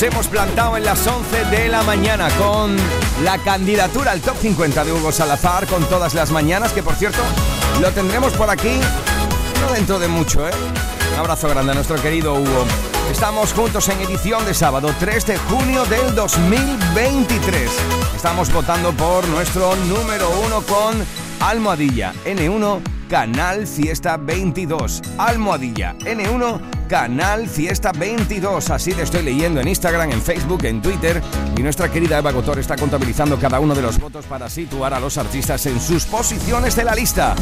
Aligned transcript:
Nos 0.00 0.12
hemos 0.14 0.28
plantado 0.28 0.78
en 0.78 0.86
las 0.86 1.06
11 1.06 1.44
de 1.50 1.68
la 1.68 1.82
mañana 1.82 2.30
con 2.38 2.74
la 3.22 3.36
candidatura 3.36 4.12
al 4.12 4.22
top 4.22 4.34
50 4.40 4.82
de 4.82 4.94
Hugo 4.94 5.12
Salazar 5.12 5.66
con 5.66 5.84
todas 5.90 6.14
las 6.14 6.30
mañanas, 6.30 6.72
que 6.72 6.82
por 6.82 6.94
cierto 6.94 7.18
lo 7.82 7.90
tendremos 7.90 8.32
por 8.32 8.48
aquí 8.48 8.80
no 9.60 9.74
dentro 9.74 9.98
de 9.98 10.08
mucho, 10.08 10.48
¿eh? 10.48 10.52
Un 11.12 11.18
abrazo 11.18 11.50
grande 11.50 11.72
a 11.72 11.74
nuestro 11.74 11.96
querido 11.96 12.32
Hugo. 12.32 12.64
Estamos 13.12 13.52
juntos 13.52 13.90
en 13.90 14.00
edición 14.00 14.42
de 14.46 14.54
sábado 14.54 14.90
3 14.98 15.26
de 15.26 15.36
junio 15.36 15.84
del 15.84 16.14
2023. 16.14 17.70
Estamos 18.16 18.50
votando 18.50 18.94
por 18.94 19.28
nuestro 19.28 19.76
número 19.76 20.30
uno 20.46 20.62
con 20.62 20.96
Almohadilla 21.40 22.14
N1 22.24 22.80
Canal 23.10 23.66
Fiesta 23.66 24.16
22. 24.16 25.02
Almohadilla 25.18 25.94
N1 25.98 26.79
Canal 26.90 27.48
Fiesta 27.48 27.92
22. 27.92 28.68
Así 28.68 28.92
te 28.92 29.02
estoy 29.02 29.22
leyendo 29.22 29.60
en 29.60 29.68
Instagram, 29.68 30.10
en 30.10 30.20
Facebook, 30.20 30.64
en 30.64 30.82
Twitter. 30.82 31.22
Y 31.56 31.62
nuestra 31.62 31.88
querida 31.88 32.18
Eva 32.18 32.32
Gotor 32.32 32.58
está 32.58 32.74
contabilizando 32.74 33.38
cada 33.38 33.60
uno 33.60 33.76
de 33.76 33.82
los 33.82 34.00
votos 34.00 34.26
para 34.26 34.50
situar 34.50 34.92
a 34.92 34.98
los 34.98 35.16
artistas 35.16 35.64
en 35.66 35.80
sus 35.80 36.04
posiciones 36.06 36.74
de 36.74 36.82
la 36.82 36.96
lista. 36.96 37.36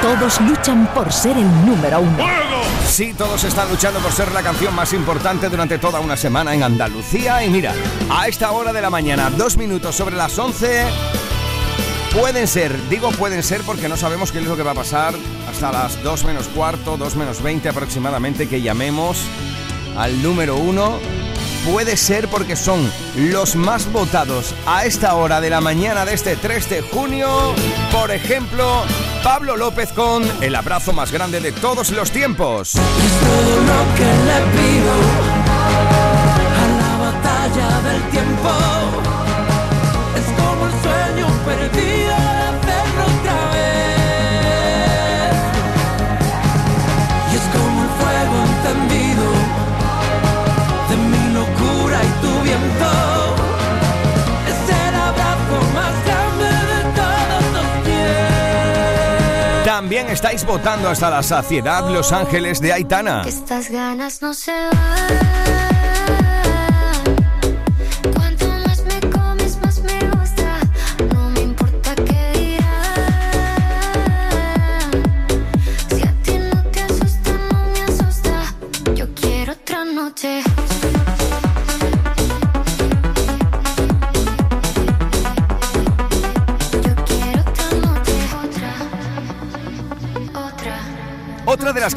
Todos 0.00 0.40
luchan 0.40 0.86
por 0.94 1.12
ser 1.12 1.36
el 1.36 1.66
número 1.66 2.00
uno. 2.00 2.51
Sí, 2.92 3.14
todos 3.14 3.42
están 3.44 3.70
luchando 3.70 4.00
por 4.00 4.12
ser 4.12 4.30
la 4.32 4.42
canción 4.42 4.74
más 4.74 4.92
importante 4.92 5.48
durante 5.48 5.78
toda 5.78 5.98
una 6.00 6.14
semana 6.14 6.52
en 6.52 6.62
Andalucía. 6.62 7.42
Y 7.42 7.48
mira, 7.48 7.72
a 8.10 8.28
esta 8.28 8.50
hora 8.52 8.70
de 8.70 8.82
la 8.82 8.90
mañana, 8.90 9.30
dos 9.30 9.56
minutos 9.56 9.96
sobre 9.96 10.14
las 10.14 10.38
11, 10.38 10.84
pueden 12.14 12.46
ser, 12.46 12.76
digo 12.90 13.10
pueden 13.12 13.42
ser 13.42 13.62
porque 13.62 13.88
no 13.88 13.96
sabemos 13.96 14.30
qué 14.30 14.40
es 14.40 14.44
lo 14.44 14.58
que 14.58 14.62
va 14.62 14.72
a 14.72 14.74
pasar 14.74 15.14
hasta 15.50 15.72
las 15.72 16.02
2 16.02 16.24
menos 16.24 16.48
cuarto, 16.48 16.98
2 16.98 17.16
menos 17.16 17.42
20 17.42 17.70
aproximadamente, 17.70 18.46
que 18.46 18.60
llamemos 18.60 19.22
al 19.96 20.22
número 20.22 20.56
uno. 20.56 20.98
Puede 21.64 21.96
ser 21.96 22.26
porque 22.26 22.56
son 22.56 22.90
los 23.16 23.54
más 23.54 23.90
votados 23.92 24.52
a 24.66 24.84
esta 24.84 25.14
hora 25.14 25.40
de 25.40 25.48
la 25.48 25.60
mañana 25.60 26.04
de 26.04 26.14
este 26.14 26.34
3 26.34 26.68
de 26.68 26.82
junio. 26.82 27.54
Por 27.92 28.10
ejemplo, 28.10 28.82
Pablo 29.22 29.56
López 29.56 29.92
con 29.92 30.24
el 30.42 30.56
abrazo 30.56 30.92
más 30.92 31.12
grande 31.12 31.38
de 31.40 31.52
todos 31.52 31.90
los 31.90 32.10
tiempos. 32.10 32.74
Es 32.74 32.80
todo 32.80 33.56
lo 33.60 33.94
que 33.94 34.04
le 34.26 34.38
pido 34.58 34.92
a 36.58 36.66
la 36.80 36.96
batalla 37.04 37.80
del 37.92 38.02
tiempo. 38.10 38.50
Es 40.16 40.26
como 40.42 40.66
el 40.66 40.72
sueño 40.82 41.26
perdido 41.44 42.31
También 59.72 60.10
estáis 60.10 60.44
votando 60.44 60.90
hasta 60.90 61.08
la 61.08 61.22
saciedad 61.22 61.88
Los 61.88 62.12
Ángeles 62.12 62.60
de 62.60 62.74
Aitana. 62.74 63.22
Estas 63.26 63.70
ganas 63.70 64.20
no 64.20 64.34
se 64.34 64.52
van. 64.52 66.31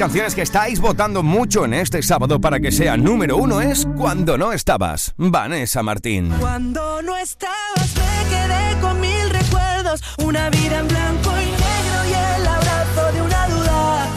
Canciones 0.06 0.36
que 0.36 0.44
estáis 0.44 0.80
votando 0.80 1.24
mucho 1.24 1.66
en 1.66 1.74
este 1.74 2.04
sábado 2.04 2.40
para 2.40 2.60
que 2.60 2.72
sea 2.72 2.96
número 2.96 3.38
uno 3.38 3.60
es 3.60 3.88
Cuando 3.98 4.38
no 4.38 4.54
estabas, 4.54 5.16
Vanessa 5.18 5.82
Martín. 5.82 6.32
Cuando 6.40 7.02
no 7.02 7.18
estabas 7.18 7.90
me 7.96 8.30
quedé 8.30 8.82
con 8.82 9.02
mil 9.02 9.28
recuerdos, 9.32 10.04
una 10.20 10.52
vida 10.52 10.78
en 10.78 10.88
blanco 10.90 11.32
y 11.42 11.46
negro 11.46 11.98
y 12.08 12.14
el 12.38 12.48
abrazo 12.48 13.14
de 13.14 13.22
una 13.24 13.48
duda. 13.48 14.08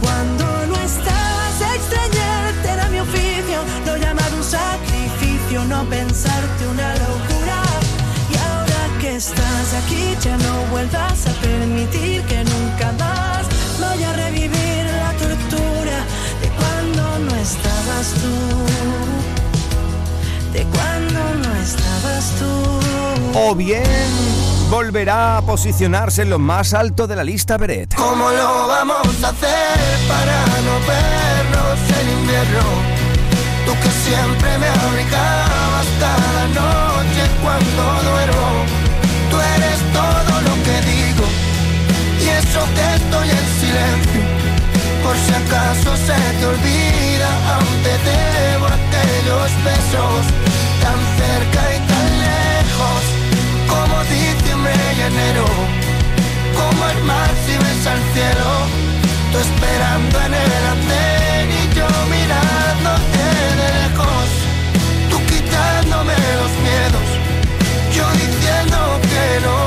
Cuando 0.00 0.44
no 0.68 0.76
estabas 0.76 1.74
extrañarte 1.74 2.68
era 2.68 2.88
mi 2.90 3.00
oficio, 3.00 3.58
lo 3.84 3.96
llamaba 3.96 4.36
un 4.36 4.44
sacrificio, 4.44 5.64
no 5.64 5.84
pensarte 5.86 6.68
una 6.68 6.92
locura. 6.92 7.62
Y 8.30 8.36
ahora 8.36 9.00
que 9.00 9.16
estás 9.16 9.74
aquí 9.74 10.16
ya 10.22 10.36
no 10.36 10.66
vuelvas 10.70 11.26
a 11.26 11.32
permitir 11.40 12.22
que 12.26 12.44
nunca 12.44 12.92
más 12.92 13.51
estabas 18.02 18.14
tú 18.20 18.34
de 20.52 20.64
cuando 20.64 21.20
no 21.48 21.54
estabas 21.56 22.32
tú. 22.38 23.38
O 23.38 23.54
bien 23.54 23.84
volverá 24.70 25.38
a 25.38 25.42
posicionarse 25.42 26.22
en 26.22 26.30
lo 26.30 26.38
más 26.38 26.74
alto 26.74 27.06
de 27.06 27.16
la 27.16 27.24
lista 27.24 27.56
Beret. 27.56 27.94
¿Cómo 27.94 28.30
lo 28.30 28.66
vamos 28.68 29.06
a 29.22 29.28
hacer 29.28 29.78
para 30.08 30.44
no 30.66 30.74
vernos 30.90 31.78
en 32.00 32.18
invierno? 32.18 32.66
Tú 33.66 33.72
que 33.72 33.90
siempre 34.10 34.58
me 34.58 34.68
abrigabas 34.68 35.86
cada 36.00 36.44
noche 36.48 37.22
cuando 37.42 37.82
duermo. 38.10 38.48
Tú 39.30 39.36
eres 39.56 39.78
todo 39.92 40.40
lo 40.48 40.54
que 40.64 40.76
digo 40.90 41.24
y 42.20 42.28
eso 42.28 42.60
que 42.74 42.86
estoy 42.96 43.28
en 43.30 43.46
silencio. 43.60 44.22
Por 45.02 45.16
si 45.16 45.32
acaso 45.34 45.96
se 45.96 46.18
te 46.38 46.46
olvida, 46.46 47.01
Siempre 47.82 48.12
debo 48.12 48.66
aquellos 48.66 49.50
besos 49.64 50.22
tan 50.82 50.98
cerca 51.18 51.62
y 51.74 51.78
tan 51.90 52.06
lejos, 52.26 53.02
como 53.66 54.04
diciembre 54.04 54.72
y 54.96 55.00
enero, 55.00 55.46
como 56.54 56.88
el 56.90 57.02
mar 57.02 57.30
si 57.44 57.52
ves 57.58 57.86
al 57.86 58.00
cielo, 58.14 58.50
tú 59.32 59.38
esperando 59.38 60.20
en 60.20 60.34
el 60.34 60.64
andén 60.74 61.50
y 61.50 61.74
yo 61.74 61.88
mirándote 62.14 63.24
de 63.40 63.66
lejos, 63.66 64.28
tú 65.10 65.18
quitándome 65.26 66.14
los 66.40 66.52
miedos, 66.62 67.08
yo 67.92 68.04
diciendo 68.12 69.00
que 69.02 69.46
no. 69.46 69.61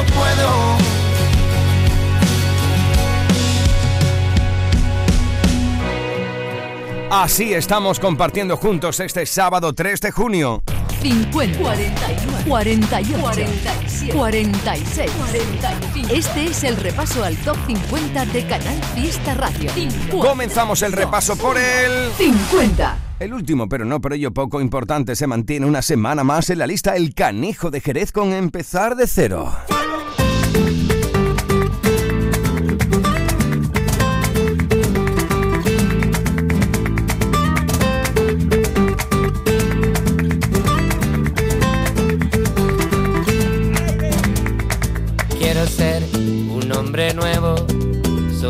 Así 7.17 7.53
estamos 7.53 7.97
compartiendo 7.97 8.57
juntos 8.57 8.99
este 8.99 9.25
sábado 9.25 9.71
3 9.71 10.01
de 10.01 10.11
junio. 10.11 10.63
50, 11.01 11.59
41, 11.59 12.37
48, 12.45 13.19
47, 13.21 14.13
46, 14.13 15.11
45. 15.11 16.13
Este 16.13 16.43
es 16.43 16.63
el 16.65 16.75
repaso 16.75 17.23
al 17.23 17.37
top 17.37 17.55
50 17.67 18.25
de 18.25 18.45
Canal 18.45 18.83
Fiesta 18.93 19.33
Radio. 19.33 19.71
50, 19.71 20.27
Comenzamos 20.27 20.81
el 20.81 20.91
repaso 20.91 21.37
por 21.37 21.57
el... 21.57 22.11
50. 22.17 22.97
El 23.21 23.33
último, 23.33 23.69
pero 23.69 23.85
no 23.85 24.01
por 24.01 24.11
ello 24.11 24.33
poco 24.33 24.59
importante, 24.59 25.15
se 25.15 25.25
mantiene 25.25 25.65
una 25.65 25.81
semana 25.81 26.25
más 26.25 26.49
en 26.49 26.59
la 26.59 26.67
lista 26.67 26.97
El 26.97 27.13
Canijo 27.13 27.71
de 27.71 27.79
Jerez 27.79 28.11
con 28.11 28.33
Empezar 28.33 28.97
de 28.97 29.07
Cero. 29.07 29.53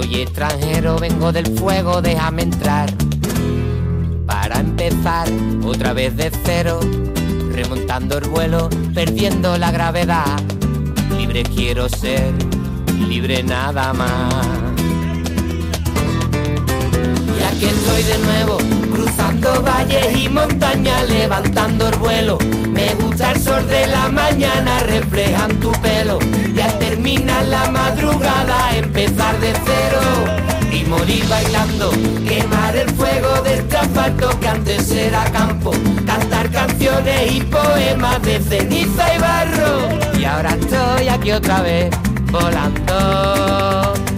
Soy 0.05 0.21
extranjero, 0.21 0.99
vengo 0.99 1.31
del 1.31 1.47
fuego, 1.57 1.99
déjame 1.99 2.43
entrar. 2.43 2.93
Para 4.27 4.59
empezar 4.59 5.27
otra 5.65 5.93
vez 5.93 6.15
de 6.15 6.29
cero, 6.43 6.79
remontando 7.51 8.19
el 8.19 8.29
vuelo, 8.29 8.69
perdiendo 8.93 9.57
la 9.57 9.71
gravedad. 9.71 10.39
Libre 11.17 11.41
quiero 11.41 11.89
ser, 11.89 12.31
libre 13.07 13.41
nada 13.41 13.93
más. 13.93 14.45
Y 17.39 17.43
aquí 17.43 17.65
estoy 17.65 18.03
de 18.03 18.17
nuevo, 18.19 18.57
cruzando 19.05 19.61
valles 19.61 20.17
y 20.17 20.29
montañas, 20.29 21.07
levantando 21.09 21.87
el 21.89 21.95
vuelo. 21.97 22.37
Me 22.69 22.93
gusta 22.95 23.31
el 23.31 23.39
sol 23.39 23.67
de 23.67 23.87
la 23.87 24.09
mañana, 24.09 24.79
reflejan 24.79 25.51
tu 25.59 25.71
pelo. 25.73 26.17
Y 26.55 26.59
al 26.59 26.77
terminar 26.79 27.45
la 27.45 27.69
madrugada, 27.69 28.75
empezar 28.75 29.39
de 29.39 29.53
cero. 29.65 30.01
Y 30.71 30.83
morir 30.85 31.27
bailando, 31.27 31.91
quemar 32.27 32.75
el 32.75 32.89
fuego 32.91 33.41
de 33.43 33.55
este 33.55 33.77
que 34.39 34.47
antes 34.47 34.91
era 34.91 35.23
campo. 35.31 35.71
Cantar 36.05 36.49
canciones 36.49 37.31
y 37.31 37.41
poemas 37.41 38.21
de 38.23 38.39
ceniza 38.39 39.15
y 39.15 39.19
barro. 39.19 40.19
Y 40.19 40.25
ahora 40.25 40.49
estoy 40.59 41.07
aquí 41.07 41.31
otra 41.31 41.61
vez, 41.61 41.95
volando. 42.31 44.14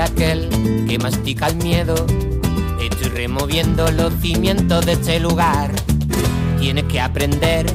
Aquel 0.00 0.48
que 0.88 0.98
mastica 0.98 1.48
el 1.48 1.56
miedo. 1.56 1.94
Estoy 2.80 3.08
removiendo 3.08 3.90
los 3.90 4.12
cimientos 4.20 4.86
de 4.86 4.92
este 4.92 5.20
lugar. 5.20 5.72
Tienes 6.58 6.84
que 6.84 7.00
aprender 7.00 7.66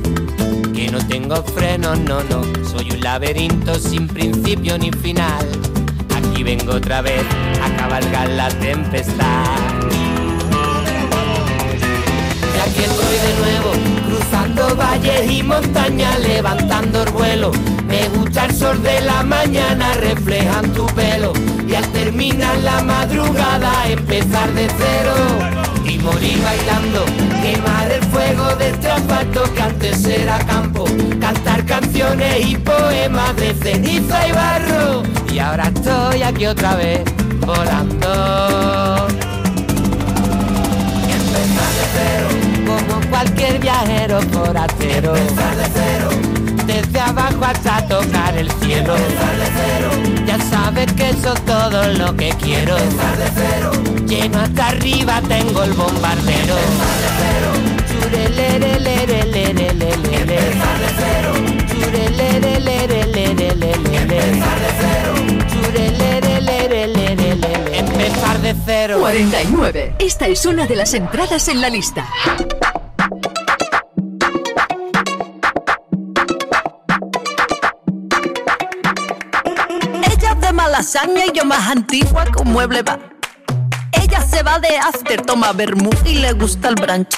que 0.73 0.89
no 0.91 0.99
tengo 1.07 1.43
frenos, 1.43 1.99
no, 1.99 2.23
no. 2.23 2.41
Soy 2.65 2.91
un 2.91 3.01
laberinto 3.01 3.75
sin 3.75 4.07
principio 4.07 4.77
ni 4.77 4.91
final. 4.91 5.45
Aquí 6.15 6.43
vengo 6.43 6.73
otra 6.73 7.01
vez 7.01 7.23
a 7.61 7.75
cabalgar 7.77 8.29
la 8.29 8.49
tempestad. 8.49 9.45
Y 12.55 12.59
aquí 12.59 12.83
estoy 12.83 13.15
de 13.17 13.33
nuevo, 13.39 13.71
cruzando 14.07 14.75
valles 14.75 15.31
y 15.31 15.43
montañas, 15.43 16.19
levantando 16.19 17.03
el 17.03 17.11
vuelo. 17.11 17.51
Me 17.95 18.09
gusta 18.09 18.45
el 18.45 18.53
sol 18.53 18.83
de 18.83 18.99
la 19.01 19.23
mañana, 19.23 19.93
reflejan 19.93 20.69
tu 20.73 20.85
pelo. 20.87 21.31
Y 21.65 21.75
al 21.75 21.87
terminar 21.93 22.57
la 22.57 22.83
madrugada, 22.83 23.87
empezar 23.87 24.51
de 24.53 24.67
cero. 24.77 25.15
Y 25.85 25.97
morir 25.99 26.43
bailando, 26.43 27.05
quemar 27.41 27.89
el 27.89 28.03
fuego 28.03 28.53
de 28.57 28.71
este 28.71 28.91
asfalto 28.91 29.43
que 29.53 29.61
antes 29.61 30.05
era 30.05 30.39
campo. 30.39 30.83
Cantar 31.21 31.63
canciones 31.65 32.45
y 32.45 32.57
poemas 32.57 33.33
de 33.37 33.53
ceniza 33.53 34.27
y 34.27 34.31
barro. 34.33 35.03
Y 35.31 35.39
ahora 35.39 35.71
estoy 35.73 36.21
aquí 36.21 36.47
otra 36.47 36.75
vez, 36.75 37.01
volando. 37.39 39.07
Empezar 41.17 41.71
de 41.77 41.85
cero, 41.95 42.27
como 42.67 43.09
cualquier 43.09 43.59
viajero 43.59 44.19
forastero. 44.33 45.15
Empezar 45.15 45.55
de 45.55 45.65
cero, 45.73 46.24
desde 46.65 46.99
abajo 46.99 47.43
hasta 47.43 47.85
tocar 47.87 48.37
el 48.37 48.49
cielo. 48.51 48.95
Empezar 48.95 49.37
de 49.37 49.45
cero. 49.55 49.89
Ya 50.25 50.39
sabes 50.39 50.91
que 50.93 51.09
eso 51.09 51.33
es 51.33 51.45
todo 51.45 51.87
lo 51.93 52.15
que 52.15 52.29
quiero. 52.41 52.77
Empezar 52.77 53.17
de 53.17 53.29
cero. 53.35 53.71
Lleno 54.07 54.39
hasta 54.39 54.67
arriba 54.67 55.21
tengo 55.27 55.63
el 55.63 55.73
bombardero. 55.73 56.57
Empezar 56.57 57.01
de 57.01 57.07
cero. 57.19 57.51
Empezar 58.05 58.39
de 60.79 60.87
cero. 60.97 61.33
Empezar 64.15 64.59
de 64.59 64.71
cero. 64.79 65.11
Empezar 67.73 68.41
de 68.41 68.55
cero. 68.65 68.97
49. 68.99 69.95
Esta 69.99 70.27
es 70.27 70.45
una 70.45 70.65
de 70.65 70.75
las 70.75 70.93
entradas 70.93 71.47
en 71.47 71.61
la 71.61 71.69
lista. 71.69 72.05
De 80.93 81.25
y 81.25 81.35
yo 81.35 81.45
más 81.45 81.67
antigua 81.67 82.25
con 82.31 82.51
mueble 82.51 82.83
va. 82.83 82.99
Ella 83.91 84.21
se 84.21 84.43
va 84.43 84.59
de 84.59 84.77
after, 84.77 85.19
toma 85.19 85.51
vermú 85.51 85.89
y 86.05 86.19
le 86.19 86.33
gusta 86.33 86.69
el 86.69 86.75
brunch. 86.75 87.09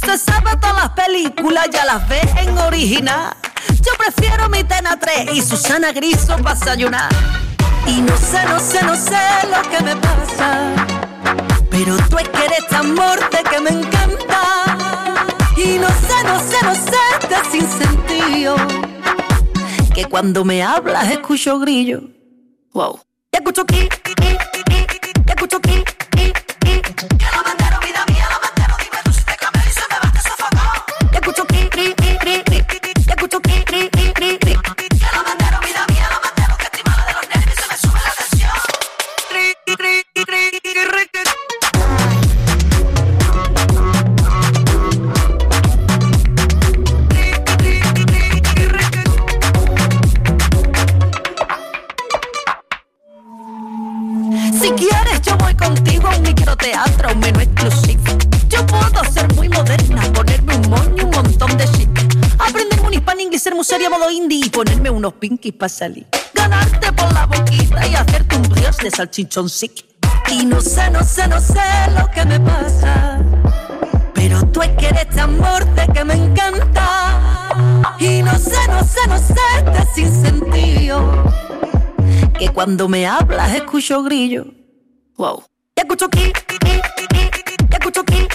Se 0.00 0.16
sabe 0.16 0.56
todas 0.60 0.76
las 0.76 0.90
películas, 0.90 1.66
ya 1.72 1.84
las 1.86 2.08
ve 2.08 2.20
en 2.38 2.56
original. 2.56 3.34
Yo 3.68 3.92
prefiero 3.98 4.48
mi 4.48 4.62
Tena 4.62 4.96
3 4.96 5.30
y 5.32 5.42
Susana 5.42 5.90
Griso 5.90 6.36
para 6.38 6.54
desayunar. 6.54 7.08
Y 7.88 8.00
no 8.00 8.16
sé, 8.16 8.44
no 8.46 8.60
sé, 8.60 8.84
no 8.84 8.94
sé 8.94 9.18
lo 9.50 9.70
que 9.70 9.82
me 9.82 9.96
pasa. 9.96 10.86
Pero 11.68 11.96
tú 12.08 12.18
es 12.18 12.28
que 12.28 12.44
eres 12.44 12.66
tan 12.68 12.94
morte 12.94 13.42
que 13.50 13.60
me 13.60 13.70
encanta. 13.70 15.26
Y 15.56 15.78
no 15.78 15.88
sé, 15.88 16.24
no 16.24 16.38
sé, 16.38 16.56
no 16.62 16.74
sé, 16.76 17.02
este 17.20 17.50
sin 17.50 17.68
sentido. 17.68 18.54
Que 19.92 20.04
cuando 20.04 20.44
me 20.44 20.62
hablas 20.62 21.10
escucho 21.10 21.58
grillo. 21.58 22.02
Wow. 22.72 23.05
écoute 23.38 23.58
au 23.58 23.64
qui 23.64 24.35
para 65.56 65.68
salir. 65.68 66.06
Ganarte 66.34 66.92
por 66.92 67.12
la 67.12 67.26
boquita 67.26 67.86
y 67.86 67.94
hacerte 67.94 68.36
un 68.36 68.42
brioche 68.42 68.84
de 68.84 68.90
salchichón 68.90 69.48
sick. 69.48 69.84
Y 70.30 70.44
no 70.44 70.60
sé, 70.60 70.90
no 70.90 71.02
sé, 71.02 71.28
no 71.28 71.40
sé 71.40 71.60
lo 71.98 72.08
que 72.10 72.24
me 72.24 72.40
pasa. 72.40 73.20
Pero 74.14 74.44
tú 74.46 74.62
es 74.62 74.70
que 74.70 74.86
eres 74.86 75.08
tan 75.10 75.38
morte 75.38 75.86
que 75.92 76.04
me 76.04 76.14
encanta. 76.14 77.52
Y 77.98 78.22
no 78.22 78.38
sé, 78.38 78.56
no 78.68 78.84
sé, 78.84 79.06
no 79.08 79.18
sé, 79.18 79.34
este 79.58 79.94
sin 79.94 80.22
sentido 80.22 81.24
que 82.38 82.48
cuando 82.50 82.88
me 82.88 83.06
hablas 83.06 83.54
escucho 83.54 84.02
grillo. 84.02 84.46
Wow. 85.16 85.44
Y 85.76 85.80
escucho 85.80 86.08
ki, 86.08 86.32
y 86.60 87.74
escucho 87.74 88.04
ki, 88.04 88.25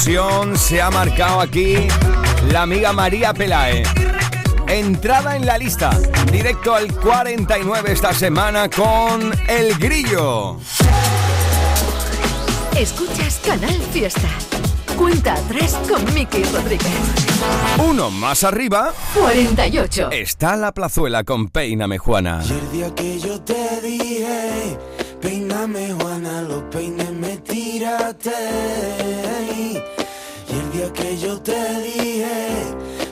se 0.00 0.80
ha 0.80 0.90
marcado 0.90 1.40
aquí 1.40 1.76
la 2.50 2.62
amiga 2.62 2.90
María 2.92 3.34
Pelae. 3.34 3.82
Entrada 4.66 5.36
en 5.36 5.44
la 5.44 5.58
lista, 5.58 5.90
directo 6.32 6.74
al 6.74 6.90
49 6.94 7.92
esta 7.92 8.14
semana 8.14 8.70
con 8.70 9.30
El 9.46 9.74
Grillo. 9.78 10.56
Escuchas 12.74 13.42
Canal 13.44 13.78
Fiesta. 13.92 14.28
Cuenta 14.96 15.34
3 15.48 15.78
con 15.86 16.14
Miki 16.14 16.44
Rodríguez. 16.44 16.88
Uno 17.86 18.10
más 18.10 18.42
arriba 18.44 18.94
48. 19.14 20.10
está 20.12 20.56
la 20.56 20.72
plazuela 20.72 21.24
con 21.24 21.48
Peíname 21.48 21.98
Juana. 21.98 22.42
Y 22.48 22.52
el 22.52 22.72
día 22.72 22.94
que 22.94 23.20
yo 23.20 23.38
te 23.42 23.80
dije, 23.82 24.78
peíname 25.20 25.92
Juana, 25.92 26.40
los 26.42 26.62
peines 26.64 27.10
me 27.12 27.36
tiraste. 27.36 28.30
Que 30.94 31.16
yo 31.16 31.40
te 31.40 31.80
dije, 31.82 32.26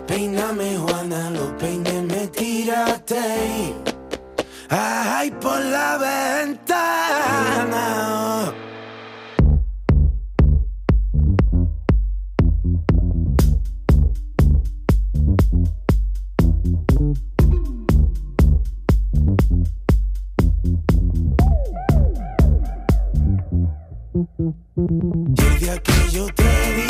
peíname 0.06 0.76
Juana, 0.76 1.30
los 1.30 1.52
peines 1.52 2.02
me 2.04 2.26
tiraste. 2.28 3.74
Ay, 4.68 5.30
por 5.40 5.60
la 5.60 5.96
ventana. 5.98 6.58
Que 25.84 26.10
yo 26.10 26.26
te 26.34 26.42
dije, 26.42 26.87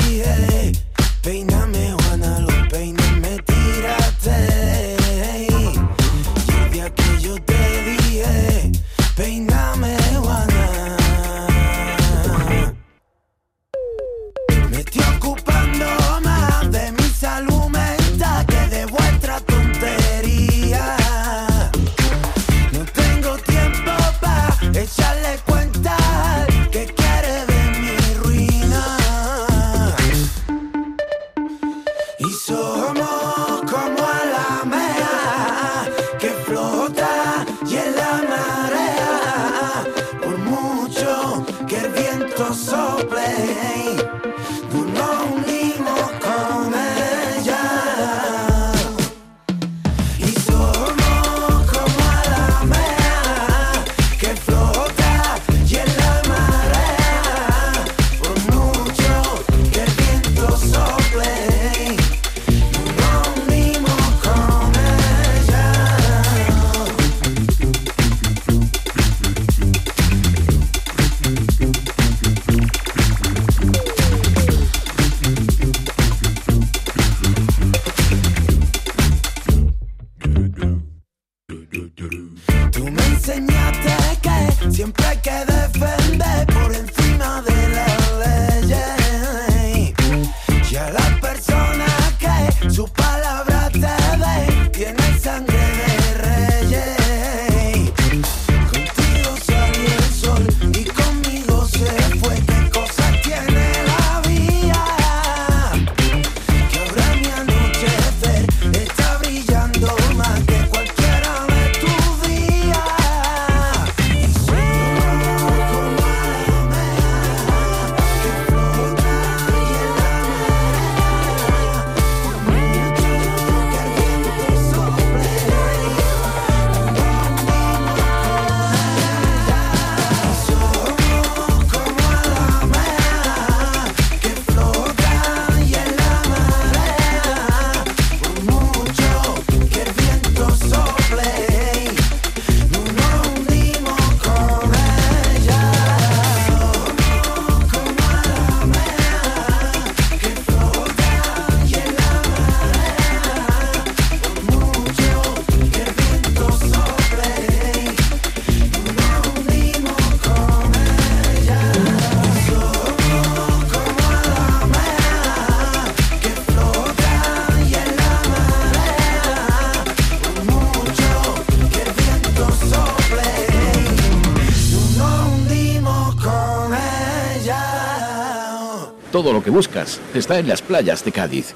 Todo 179.12 179.33
lo 179.33 179.43
que 179.43 179.50
buscas 179.50 180.00
está 180.12 180.38
en 180.38 180.49
las 180.49 180.61
playas 180.61 181.05
de 181.05 181.12
Cádiz. 181.12 181.55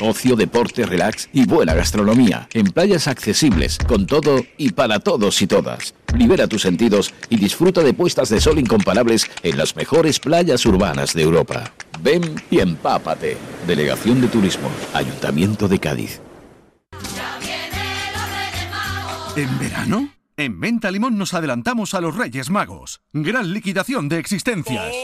Ocio, 0.00 0.36
deporte, 0.36 0.84
relax 0.84 1.28
y 1.32 1.46
buena 1.46 1.74
gastronomía. 1.74 2.48
En 2.52 2.66
playas 2.66 3.08
accesibles, 3.08 3.78
con 3.78 4.06
todo 4.06 4.44
y 4.56 4.70
para 4.70 5.00
todos 5.00 5.40
y 5.42 5.46
todas. 5.46 5.94
Libera 6.16 6.46
tus 6.46 6.62
sentidos 6.62 7.12
y 7.28 7.36
disfruta 7.36 7.82
de 7.82 7.92
puestas 7.92 8.28
de 8.28 8.40
sol 8.40 8.58
incomparables 8.58 9.28
en 9.42 9.56
las 9.56 9.74
mejores 9.74 10.20
playas 10.20 10.64
urbanas 10.66 11.12
de 11.12 11.22
Europa. 11.22 11.72
Ven 12.02 12.40
y 12.50 12.60
empápate. 12.60 13.36
Delegación 13.66 14.20
de 14.20 14.28
Turismo, 14.28 14.70
Ayuntamiento 14.92 15.66
de 15.66 15.78
Cádiz. 15.80 16.20
¿En 19.34 19.58
verano? 19.58 20.10
En 20.36 20.60
Venta 20.60 20.90
Limón 20.90 21.18
nos 21.18 21.34
adelantamos 21.34 21.94
a 21.94 22.00
los 22.00 22.14
Reyes 22.14 22.50
Magos. 22.50 23.00
Gran 23.12 23.52
liquidación 23.52 24.08
de 24.08 24.18
existencias. 24.18 24.94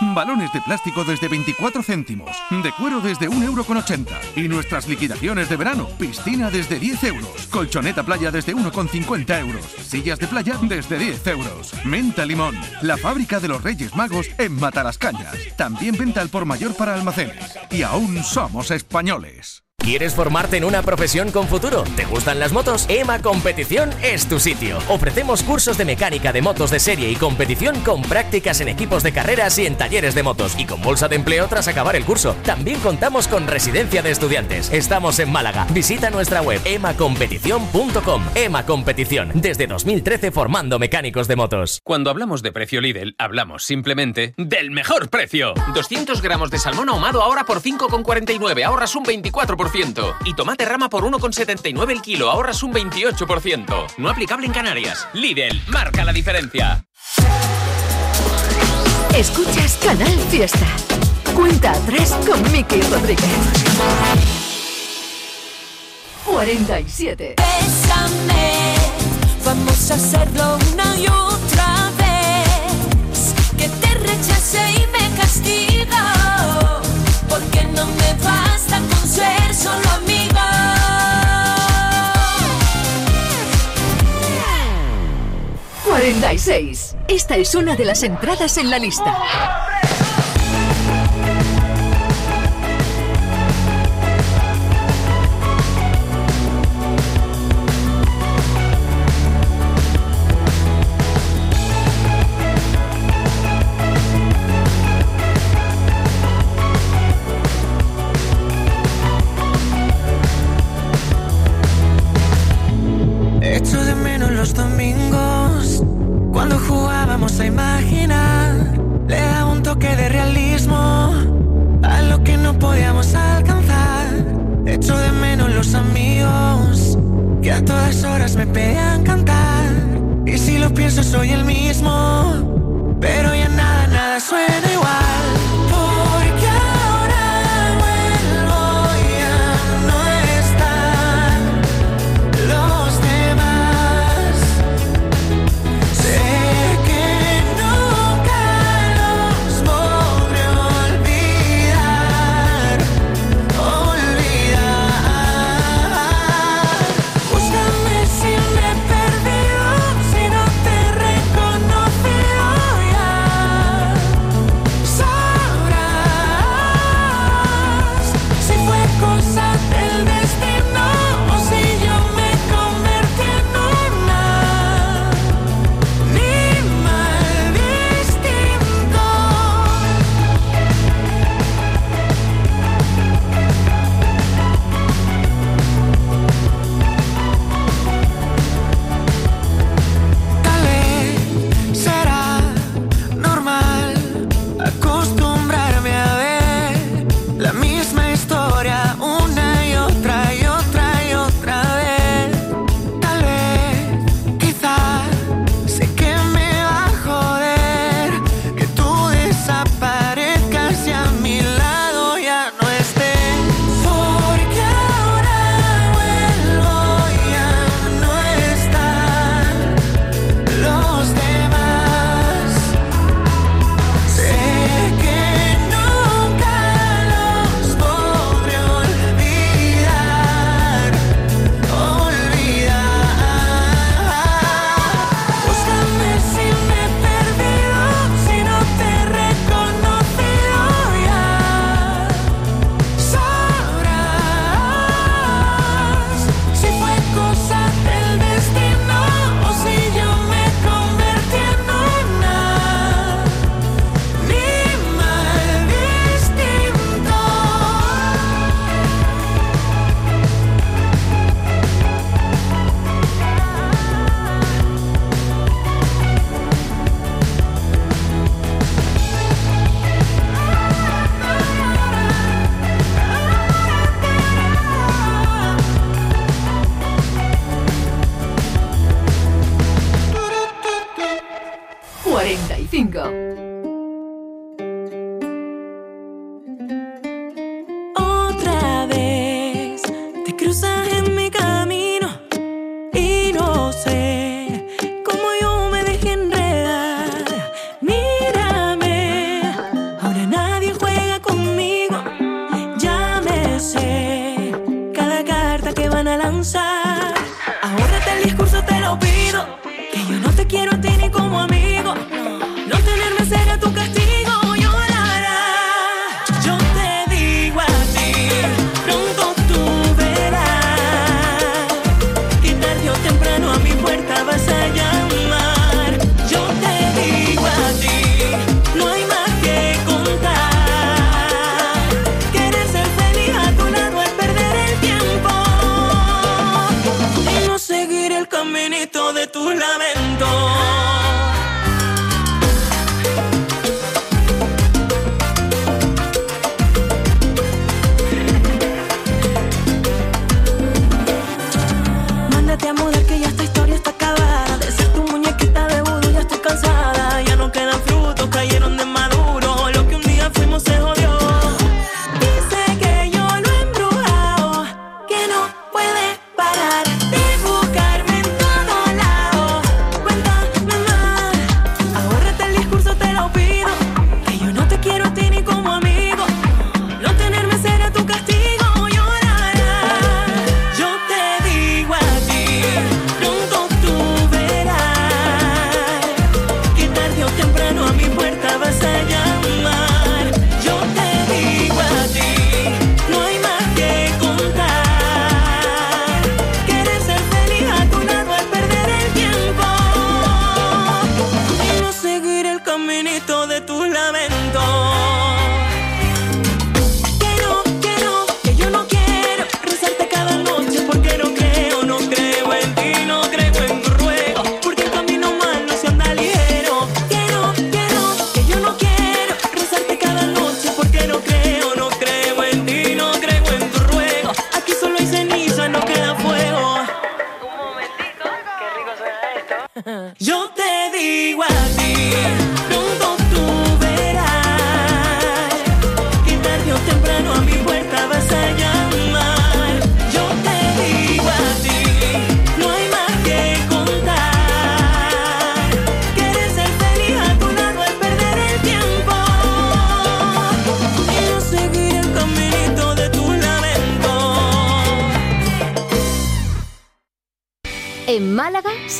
Balones 0.00 0.50
de 0.52 0.62
plástico 0.62 1.04
desde 1.04 1.28
24 1.28 1.82
céntimos, 1.82 2.30
de 2.50 2.72
cuero 2.72 3.00
desde 3.00 3.28
1,80 3.28 3.44
euro 3.44 4.18
y 4.34 4.48
nuestras 4.48 4.88
liquidaciones 4.88 5.50
de 5.50 5.56
verano, 5.56 5.88
piscina 5.98 6.50
desde 6.50 6.78
10 6.78 7.04
euros, 7.04 7.46
colchoneta 7.50 8.02
playa 8.02 8.30
desde 8.30 8.54
1,50 8.54 9.40
euros, 9.40 9.64
sillas 9.64 10.18
de 10.18 10.26
playa 10.26 10.58
desde 10.62 10.98
10 10.98 11.26
euros. 11.26 11.74
Menta 11.84 12.24
Limón, 12.24 12.58
la 12.80 12.96
fábrica 12.96 13.40
de 13.40 13.48
los 13.48 13.62
Reyes 13.62 13.94
Magos 13.94 14.28
en 14.38 14.58
Matalascañas. 14.58 15.36
También 15.56 15.94
venta 15.98 16.22
al 16.22 16.30
por 16.30 16.46
mayor 16.46 16.74
para 16.74 16.94
almacenes. 16.94 17.58
Y 17.70 17.82
aún 17.82 18.22
somos 18.24 18.70
españoles. 18.70 19.64
¿Quieres 19.90 20.14
formarte 20.14 20.56
en 20.56 20.62
una 20.62 20.82
profesión 20.82 21.32
con 21.32 21.48
futuro? 21.48 21.82
¿Te 21.96 22.04
gustan 22.04 22.38
las 22.38 22.52
motos? 22.52 22.86
EMA 22.88 23.22
Competición 23.22 23.90
es 24.04 24.28
tu 24.28 24.38
sitio. 24.38 24.78
Ofrecemos 24.88 25.42
cursos 25.42 25.76
de 25.76 25.84
mecánica 25.84 26.32
de 26.32 26.42
motos 26.42 26.70
de 26.70 26.78
serie 26.78 27.10
y 27.10 27.16
competición 27.16 27.80
con 27.80 28.02
prácticas 28.02 28.60
en 28.60 28.68
equipos 28.68 29.02
de 29.02 29.10
carreras 29.10 29.58
y 29.58 29.66
en 29.66 29.76
talleres 29.76 30.14
de 30.14 30.22
motos 30.22 30.54
y 30.56 30.64
con 30.64 30.80
bolsa 30.80 31.08
de 31.08 31.16
empleo 31.16 31.48
tras 31.48 31.66
acabar 31.66 31.96
el 31.96 32.04
curso. 32.04 32.36
También 32.44 32.78
contamos 32.78 33.26
con 33.26 33.48
residencia 33.48 34.00
de 34.00 34.12
estudiantes. 34.12 34.72
Estamos 34.72 35.18
en 35.18 35.32
Málaga. 35.32 35.66
Visita 35.72 36.08
nuestra 36.08 36.40
web 36.40 36.60
emacompetición.com. 36.64 38.22
EMA 38.36 38.66
Competición, 38.66 39.32
desde 39.34 39.66
2013 39.66 40.30
formando 40.30 40.78
mecánicos 40.78 41.26
de 41.26 41.34
motos. 41.34 41.80
Cuando 41.82 42.10
hablamos 42.10 42.44
de 42.44 42.52
precio 42.52 42.80
Lidl, 42.80 43.16
hablamos 43.18 43.64
simplemente 43.64 44.34
del 44.36 44.70
mejor 44.70 45.10
precio. 45.10 45.52
200 45.74 46.22
gramos 46.22 46.52
de 46.52 46.60
salmón 46.60 46.90
ahumado 46.90 47.22
ahora 47.22 47.42
por 47.42 47.60
5,49, 47.60 48.62
ahorras 48.62 48.94
un 48.94 49.04
24%. 49.04 49.79
Y 50.26 50.34
tomate 50.34 50.66
rama 50.66 50.90
por 50.90 51.04
1,79 51.04 51.90
el 51.90 52.02
kilo, 52.02 52.30
ahorras 52.30 52.62
un 52.62 52.72
28%. 52.72 53.86
No 53.96 54.10
aplicable 54.10 54.46
en 54.46 54.52
Canarias. 54.52 55.08
Lidl, 55.14 55.58
marca 55.68 56.04
la 56.04 56.12
diferencia. 56.12 56.84
Escuchas 59.14 59.78
Canal 59.82 60.18
Fiesta. 60.30 60.66
Cuenta 61.34 61.72
atrás 61.72 62.12
con 62.26 62.52
Miki 62.52 62.82
Rodríguez. 62.82 63.24
47. 66.26 67.36
Bésame, 67.38 68.74
vamos 69.46 69.90
a 69.90 69.94
hacerlo 69.94 70.58
una 70.74 70.96
y 70.98 71.06
otra 71.06 71.29
46. 86.30 86.96
Esta 87.08 87.36
es 87.36 87.56
una 87.56 87.74
de 87.74 87.84
las 87.84 88.04
entradas 88.04 88.56
en 88.56 88.70
la 88.70 88.78
lista. 88.78 89.69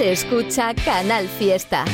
Se 0.00 0.12
escucha 0.12 0.74
Canal 0.82 1.28
Fiesta. 1.28 1.84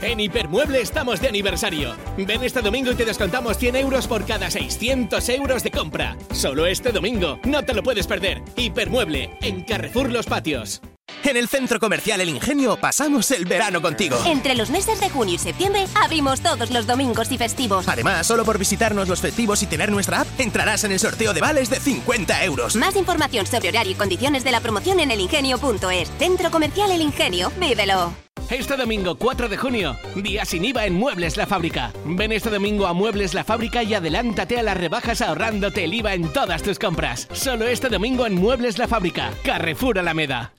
En 0.00 0.18
Hipermueble 0.18 0.80
estamos 0.80 1.20
de 1.20 1.28
aniversario. 1.28 1.96
Ven 2.16 2.42
este 2.42 2.62
domingo 2.62 2.92
y 2.92 2.94
te 2.94 3.04
descontamos 3.04 3.58
100 3.58 3.76
euros 3.76 4.06
por 4.06 4.24
cada 4.24 4.50
600 4.50 5.28
euros 5.28 5.62
de 5.62 5.70
compra. 5.70 6.16
Solo 6.32 6.64
este 6.64 6.92
domingo. 6.92 7.40
No 7.44 7.62
te 7.62 7.74
lo 7.74 7.82
puedes 7.82 8.06
perder. 8.06 8.40
Hipermueble, 8.56 9.36
en 9.42 9.64
Carrefour 9.64 10.10
Los 10.10 10.24
Patios. 10.24 10.80
En 11.24 11.38
el 11.38 11.48
Centro 11.48 11.80
Comercial 11.80 12.20
El 12.20 12.28
Ingenio 12.28 12.76
pasamos 12.76 13.30
el 13.30 13.46
verano 13.46 13.80
contigo. 13.80 14.18
Entre 14.26 14.54
los 14.54 14.68
meses 14.68 15.00
de 15.00 15.08
junio 15.08 15.36
y 15.36 15.38
septiembre 15.38 15.86
abrimos 15.94 16.42
todos 16.42 16.70
los 16.70 16.86
domingos 16.86 17.32
y 17.32 17.38
festivos. 17.38 17.88
Además, 17.88 18.26
solo 18.26 18.44
por 18.44 18.58
visitarnos 18.58 19.08
los 19.08 19.22
festivos 19.22 19.62
y 19.62 19.66
tener 19.66 19.90
nuestra 19.90 20.20
app, 20.20 20.28
entrarás 20.38 20.84
en 20.84 20.92
el 20.92 21.00
sorteo 21.00 21.32
de 21.32 21.40
vales 21.40 21.70
de 21.70 21.80
50 21.80 22.44
euros. 22.44 22.76
Más 22.76 22.94
información 22.96 23.46
sobre 23.46 23.70
horario 23.70 23.92
y 23.92 23.94
condiciones 23.94 24.44
de 24.44 24.50
la 24.50 24.60
promoción 24.60 25.00
en 25.00 25.10
elingenio.es. 25.10 26.10
Centro 26.18 26.50
Comercial 26.50 26.90
El 26.90 27.00
Ingenio. 27.00 27.50
Vívelo. 27.58 28.12
Este 28.50 28.76
domingo 28.76 29.16
4 29.16 29.48
de 29.48 29.56
junio, 29.56 29.96
día 30.16 30.44
sin 30.44 30.66
IVA 30.66 30.84
en 30.84 30.92
Muebles 30.92 31.38
La 31.38 31.46
Fábrica. 31.46 31.94
Ven 32.04 32.32
este 32.32 32.50
domingo 32.50 32.86
a 32.86 32.92
Muebles 32.92 33.32
La 33.32 33.44
Fábrica 33.44 33.82
y 33.82 33.94
adelántate 33.94 34.58
a 34.58 34.62
las 34.62 34.76
rebajas 34.76 35.22
ahorrándote 35.22 35.84
el 35.84 35.94
IVA 35.94 36.12
en 36.12 36.30
todas 36.30 36.62
tus 36.62 36.78
compras. 36.78 37.26
Solo 37.32 37.66
este 37.66 37.88
domingo 37.88 38.26
en 38.26 38.34
Muebles 38.34 38.76
La 38.76 38.88
Fábrica, 38.88 39.32
Carrefour 39.42 39.98
Alameda. 39.98 40.52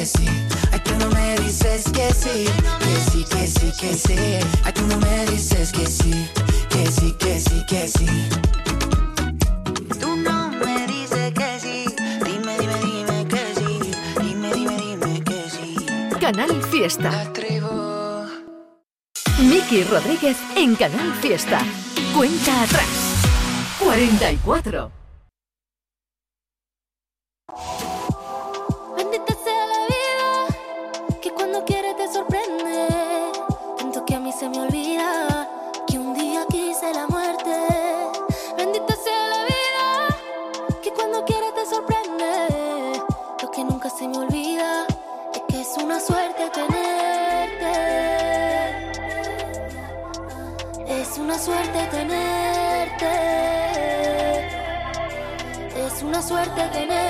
Que 0.00 0.06
sí. 0.06 0.26
Ay, 0.72 0.80
tú 0.80 0.92
no 0.98 1.10
me 1.10 1.36
dices 1.40 1.84
que 1.92 2.10
sí. 2.14 2.46
Que 2.78 3.10
sí, 3.10 3.22
que 3.22 3.46
sí, 3.46 3.70
que 3.78 3.92
sí. 3.92 4.16
Ay, 4.64 4.72
tú 4.72 4.86
no 4.86 4.96
me 4.96 5.26
dices 5.26 5.70
que 5.72 5.86
sí. 5.86 6.26
Que 6.70 6.90
sí, 6.90 7.14
que 7.18 7.38
sí, 7.38 7.62
que 7.68 7.86
sí. 7.86 8.06
Tú 10.00 10.16
no 10.16 10.48
me 10.52 10.86
dices 10.86 11.34
que 11.34 11.60
sí. 11.60 11.84
Dime, 12.24 12.56
dime, 12.58 12.78
dime 12.82 13.26
que 13.28 13.54
sí. 13.54 13.90
Dime, 14.22 14.54
dime, 14.54 14.76
dime 14.78 15.22
que 15.22 15.50
sí. 15.50 15.76
Canal 16.18 16.62
Fiesta. 16.70 17.30
Miki 19.38 19.84
Rodríguez 19.84 20.38
en 20.56 20.76
Canal 20.76 21.12
Fiesta. 21.20 21.60
Cuenta 22.14 22.62
atrás. 22.62 22.88
44. 23.84 24.99
Suerte 56.42 56.70
tenerte. 56.72 57.09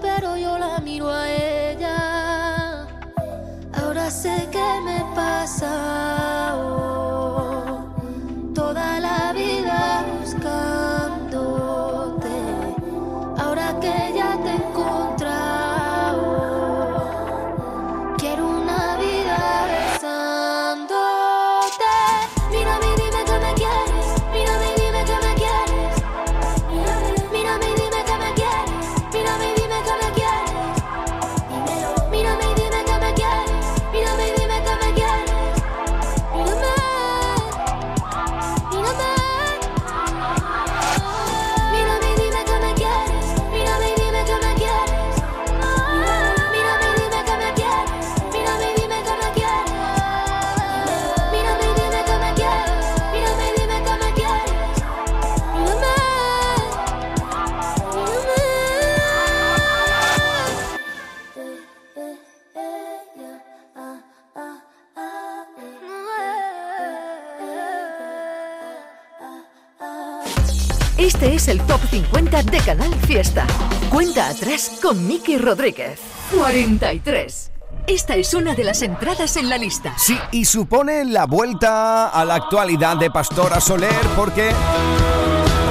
Para 0.00 0.27
Fiesta. 73.08 73.46
Cuenta 73.88 74.28
atrás 74.28 74.70
con 74.82 75.06
Miki 75.06 75.38
Rodríguez. 75.38 75.98
43. 76.36 77.52
Esta 77.86 78.16
es 78.16 78.34
una 78.34 78.54
de 78.54 78.64
las 78.64 78.82
entradas 78.82 79.38
en 79.38 79.48
la 79.48 79.56
lista. 79.56 79.94
Sí, 79.96 80.18
y 80.30 80.44
supone 80.44 81.06
la 81.06 81.24
vuelta 81.24 82.08
a 82.08 82.24
la 82.26 82.34
actualidad 82.34 82.98
de 82.98 83.10
Pastora 83.10 83.62
Soler 83.62 83.98
porque 84.14 84.50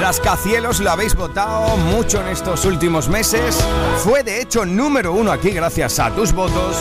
Rascacielos 0.02 0.80
lo 0.80 0.89
habéis 0.89 1.15
votado 1.15 1.76
mucho 1.78 2.21
en 2.21 2.30
estos 2.30 2.65
últimos 2.65 3.10
meses. 3.10 3.63
Fue 4.04 4.23
de 4.23 4.41
hecho 4.41 4.65
número 4.65 5.13
uno 5.13 5.32
aquí 5.32 5.52
gracias 5.52 6.00
a 6.00 6.10
tus 6.12 6.34
votos. 6.34 6.76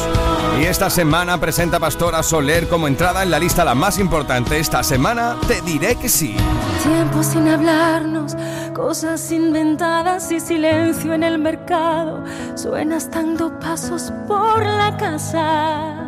Y 0.61 0.65
esta 0.65 0.89
semana 0.89 1.39
presenta 1.39 1.79
Pastora 1.79 2.23
Soler 2.23 2.69
como 2.69 2.89
entrada 2.89 3.23
en 3.23 3.31
la 3.31 3.39
lista 3.39 3.65
la 3.65 3.75
más 3.75 3.99
importante. 3.99 4.59
Esta 4.59 4.83
semana 4.83 5.37
te 5.49 5.61
diré 5.63 5.97
que 5.97 6.09
sí. 6.09 6.37
Tiempo 6.83 7.23
sin 7.23 7.49
hablarnos, 7.49 8.37
cosas 8.77 9.33
inventadas 9.33 10.31
y 10.31 10.39
silencio 10.39 11.15
en 11.15 11.23
el 11.23 11.39
mercado. 11.39 12.23
Suenas 12.55 13.11
dando 13.11 13.59
pasos 13.59 14.13
por 14.29 14.65
la 14.67 14.95
casa. 14.99 16.03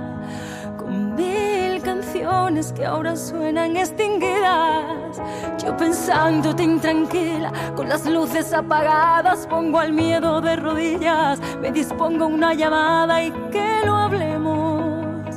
canciones 1.83 2.73
que 2.73 2.85
ahora 2.85 3.17
suenan 3.17 3.77
extinguidas. 3.77 5.21
Yo 5.63 5.77
pensándote 5.77 6.63
intranquila, 6.63 7.51
con 7.75 7.89
las 7.89 8.05
luces 8.05 8.53
apagadas, 8.53 9.47
pongo 9.47 9.79
al 9.79 9.93
miedo 9.93 10.41
de 10.41 10.57
rodillas, 10.57 11.41
me 11.61 11.71
dispongo 11.73 12.27
una 12.27 12.53
llamada 12.53 13.23
y 13.23 13.31
que 13.51 13.81
lo 13.85 13.97
hablemos. 13.97 15.35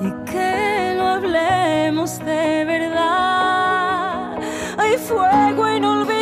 Y 0.00 0.10
que 0.30 0.94
lo 0.96 1.06
hablemos 1.06 2.18
de 2.18 2.64
verdad. 2.64 4.38
Hay 4.78 4.96
fuego 4.98 5.68
inolvidado, 5.68 6.19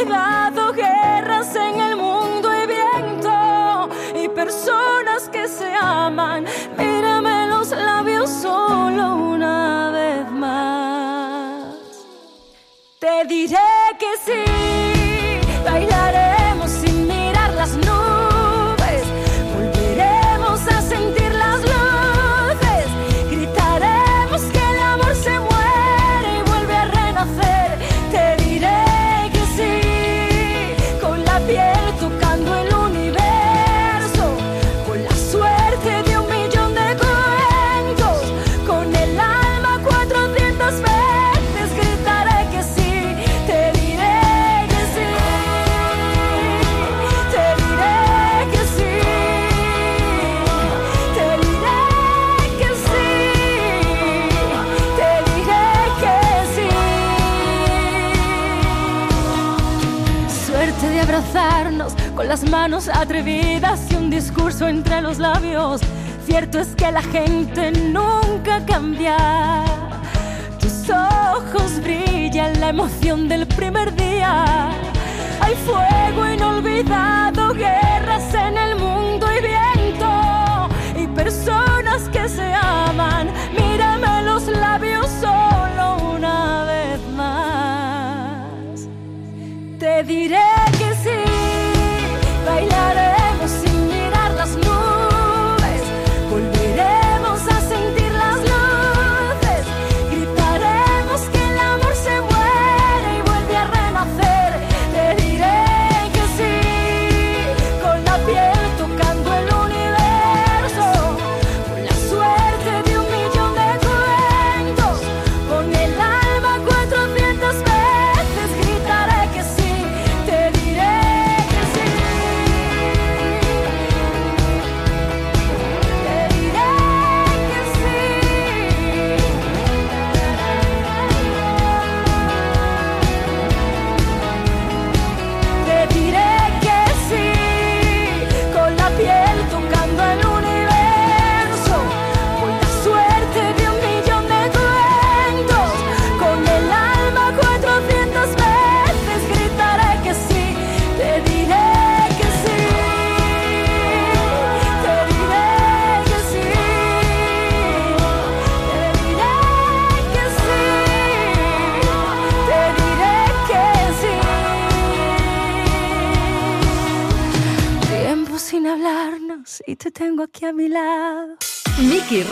manos 62.63 62.89
atrevidas 62.89 63.81
y 63.89 63.95
un 63.95 64.11
discurso 64.11 64.67
entre 64.67 65.01
los 65.01 65.19
labios. 65.19 65.81
Cierto 66.27 66.59
es 66.59 66.75
que 66.75 66.91
la 66.91 67.03
gente 67.03 67.71
nunca 67.71 68.55
cambia. 68.67 69.17
Tus 70.59 70.91
ojos 70.91 71.71
brillan 71.85 72.59
la 72.59 72.71
emoción 72.71 73.29
del 73.29 73.47
primer 73.47 73.95
día. 73.95 74.71
Hay 75.41 75.55
fuego 75.69 76.21
inolvidado, 76.35 77.55
guerras 77.55 78.35
en 78.35 78.57
el 78.57 78.75
mundo 78.75 79.25
y 79.37 79.41
viento. 79.53 80.11
Y 81.01 81.07
personas 81.15 82.09
que 82.13 82.29
se 82.29 82.53
aman. 82.55 82.68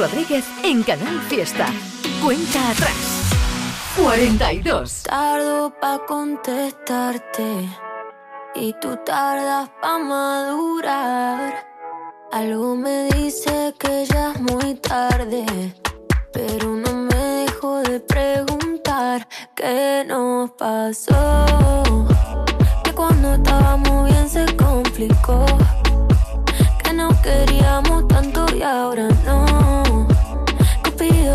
Rodríguez 0.07 0.45
en 0.63 0.85
Canal 0.85 1.21
Fiesta. 1.23 1.67
Cuenta 2.23 2.71
atrás. 2.71 3.33
42. 4.01 5.03
Tardo 5.03 5.73
pa' 5.81 5.99
contestarte 6.07 7.69
y 8.55 8.73
tú 8.81 8.97
tardas 9.05 9.69
pa' 9.83 9.99
madurar. 9.99 11.67
Algo 12.31 12.77
me 12.77 13.09
dice 13.15 13.75
que 13.81 14.07
ya 14.07 14.31
es 14.31 14.41
muy 14.43 14.77
tarde, 14.77 15.75
pero 16.33 16.77
no 16.77 16.93
me 16.93 17.17
dejo 17.45 17.83
de 17.83 17.99
preguntar 17.99 19.27
qué 19.57 20.05
nos 20.07 20.53
pasó. 20.53 21.47
Que 22.85 22.93
cuando 22.93 23.35
estábamos 23.35 24.09
bien 24.09 24.29
se 24.29 24.47
complicó, 24.55 25.45
que 26.85 26.93
no 26.93 27.09
queríamos 27.23 28.07
tanto 28.07 28.47
y 28.55 28.63
ahora 28.63 29.09
no. 29.25 29.56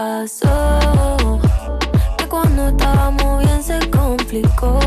pasó? 0.00 1.38
Que 2.16 2.26
cuando 2.26 2.68
estábamos 2.68 3.44
bien 3.44 3.62
se 3.62 3.78
complicó. 3.90 4.78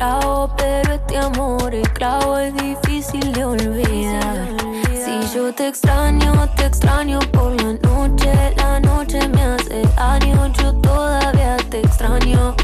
Clavo, 0.00 0.50
pero 0.56 0.94
este 0.94 1.18
amor, 1.18 1.74
el 1.74 1.88
clavo 1.92 2.38
es 2.38 2.54
difícil 2.54 3.32
de 3.34 3.44
olvidar. 3.44 4.48
Yo 5.34 5.54
te 5.54 5.68
extraño, 5.68 6.32
te 6.56 6.66
extraño 6.66 7.20
por 7.32 7.52
la 7.62 7.74
noche. 7.74 8.32
La 8.56 8.80
noche 8.80 9.28
me 9.28 9.42
hace 9.42 9.82
daño. 9.94 10.52
Yo 10.54 10.72
todavía 10.80 11.56
te 11.70 11.80
extraño. 11.80 12.56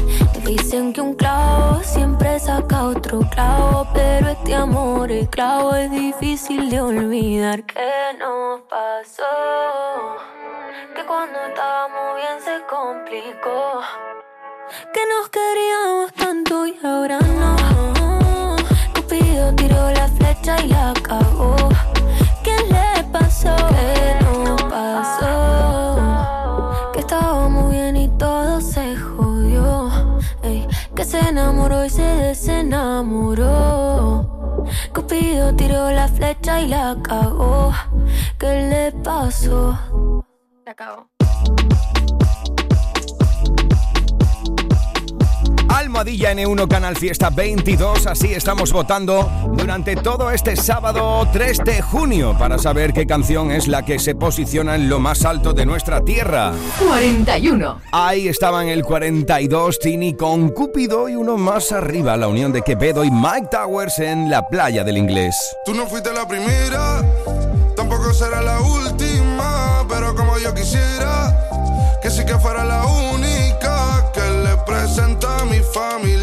Dicen 0.43 0.91
que 0.91 0.99
un 0.99 1.13
clavo 1.13 1.81
siempre 1.83 2.37
saca 2.39 2.87
otro 2.87 3.21
clavo. 3.31 3.87
Pero 3.93 4.29
este 4.29 4.53
amor, 4.53 5.09
el 5.11 5.29
clavo, 5.29 5.75
es 5.75 5.89
difícil 5.91 6.69
de 6.69 6.81
olvidar. 6.81 7.63
¿Qué 7.63 8.17
nos 8.19 8.61
pasó? 8.61 10.17
Que 10.93 11.05
cuando 11.05 11.39
estábamos 11.47 12.15
bien 12.15 12.37
se 12.43 12.65
complicó. 12.67 13.81
Que 14.93 15.01
nos 15.07 15.29
queríamos 15.29 16.11
y 16.67 16.75
ahora 16.85 17.19
no. 17.19 18.55
Cupido 18.93 19.53
tiró 19.55 19.91
la 19.91 20.07
flecha 20.07 20.59
y 20.63 20.67
la 20.67 20.93
cagó. 21.01 21.55
¿Qué 22.43 22.55
le 22.69 23.03
pasó? 23.11 23.55
¿Qué 23.69 24.17
nos 24.23 24.61
pasó? 24.63 26.01
Que 26.93 26.99
estábamos 26.99 27.71
bien 27.71 27.95
y 27.95 28.09
todo 28.17 28.59
se 28.61 28.95
jodió. 28.97 29.89
Que 30.95 31.05
se 31.05 31.19
enamoró 31.19 31.85
y 31.85 31.89
se 31.89 32.03
desenamoró. 32.03 33.45
Cupido 34.93 35.55
tiró 35.55 35.91
la 35.91 36.07
flecha 36.07 36.59
y 36.61 36.67
la 36.67 36.97
cagó. 37.01 37.73
¿Qué 38.37 38.67
le 38.69 38.91
pasó? 39.03 39.77
Se 40.63 40.71
acabó. 40.71 41.16
Almohadilla 45.69 46.33
N1 46.33 46.67
Canal 46.67 46.95
Fiesta 46.95 47.29
22, 47.29 48.07
así 48.07 48.33
estamos 48.33 48.71
votando 48.71 49.29
durante 49.53 49.95
todo 49.95 50.31
este 50.31 50.55
sábado 50.55 51.27
3 51.31 51.59
de 51.65 51.81
junio 51.81 52.35
para 52.37 52.57
saber 52.57 52.93
qué 52.93 53.05
canción 53.05 53.51
es 53.51 53.67
la 53.67 53.83
que 53.83 53.99
se 53.99 54.15
posiciona 54.15 54.75
en 54.75 54.89
lo 54.89 54.99
más 54.99 55.25
alto 55.25 55.53
de 55.53 55.65
nuestra 55.65 56.01
tierra. 56.01 56.53
41. 56.87 57.81
Ahí 57.91 58.27
estaba 58.27 58.63
en 58.63 58.69
el 58.69 58.83
42 58.83 59.79
Tini 59.79 60.13
con 60.15 60.49
Cúpido 60.49 61.09
y 61.09 61.15
uno 61.15 61.37
más 61.37 61.71
arriba, 61.71 62.17
la 62.17 62.27
unión 62.27 62.51
de 62.51 62.61
Quevedo 62.61 63.03
y 63.03 63.11
Mike 63.11 63.49
Towers 63.51 63.99
en 63.99 64.29
la 64.29 64.47
playa 64.47 64.83
del 64.83 64.97
inglés. 64.97 65.35
Tú 65.65 65.73
no 65.73 65.85
fuiste 65.87 66.13
la 66.13 66.27
primera, 66.27 67.03
tampoco 67.75 68.13
será 68.13 68.41
la 68.41 68.61
última, 68.61 69.85
pero 69.89 70.15
como 70.15 70.37
yo 70.37 70.53
quisiera, 70.53 71.99
que 72.01 72.09
sí 72.09 72.25
que 72.25 72.35
fuera 72.35 72.63
la 72.63 72.85
única 72.85 73.26
presenta 75.95 76.16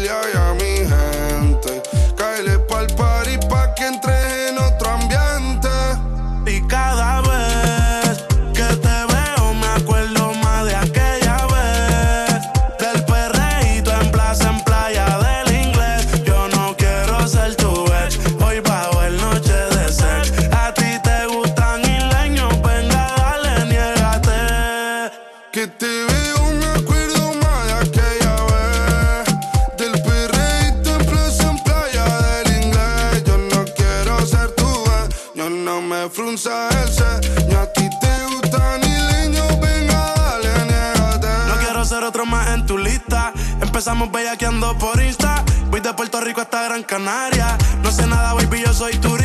hasta 46.55 46.69
Gran 46.69 46.83
Canaria. 46.83 47.57
No 47.83 47.91
sé 47.91 48.07
nada, 48.07 48.33
baby, 48.33 48.63
yo 48.65 48.73
soy 48.73 48.93
turista 48.93 49.24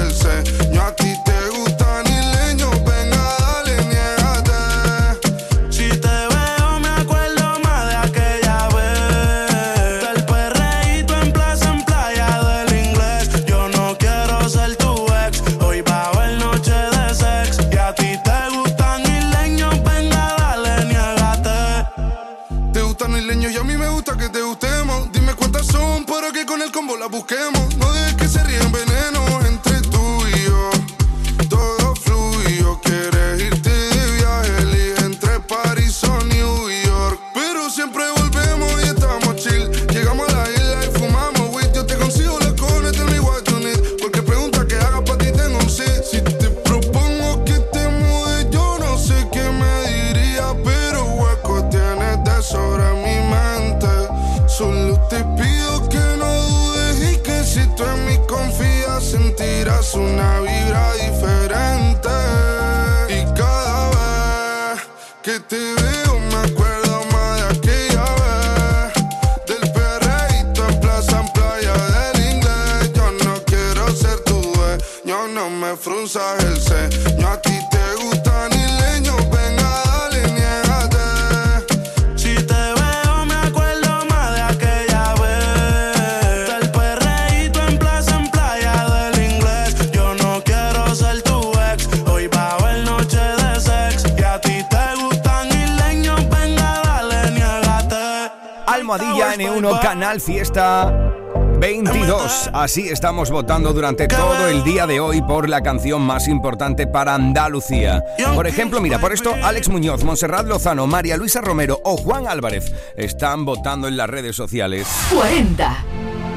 Canal 100.53 101.11
Fiesta 101.11 101.57
22. 101.59 102.49
Así 102.53 102.89
estamos 102.89 103.29
votando 103.29 103.73
durante 103.73 104.07
todo 104.07 104.47
el 104.47 104.63
día 104.63 104.87
de 104.87 104.99
hoy 104.99 105.21
por 105.21 105.47
la 105.47 105.61
canción 105.61 106.01
más 106.01 106.27
importante 106.27 106.87
para 106.87 107.15
Andalucía. 107.15 108.03
Por 108.35 108.47
ejemplo, 108.47 108.81
mira, 108.81 108.99
por 108.99 109.13
esto 109.13 109.33
Alex 109.43 109.69
Muñoz, 109.69 110.03
Monserrat 110.03 110.47
Lozano, 110.47 110.87
María 110.87 111.17
Luisa 111.17 111.41
Romero 111.41 111.79
o 111.83 111.97
Juan 111.97 112.27
Álvarez 112.27 112.73
están 112.97 113.45
votando 113.45 113.87
en 113.87 113.97
las 113.97 114.09
redes 114.09 114.35
sociales. 114.35 114.87
40. 115.13 115.77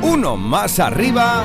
Uno 0.03 0.37
más 0.37 0.79
arriba 0.79 1.45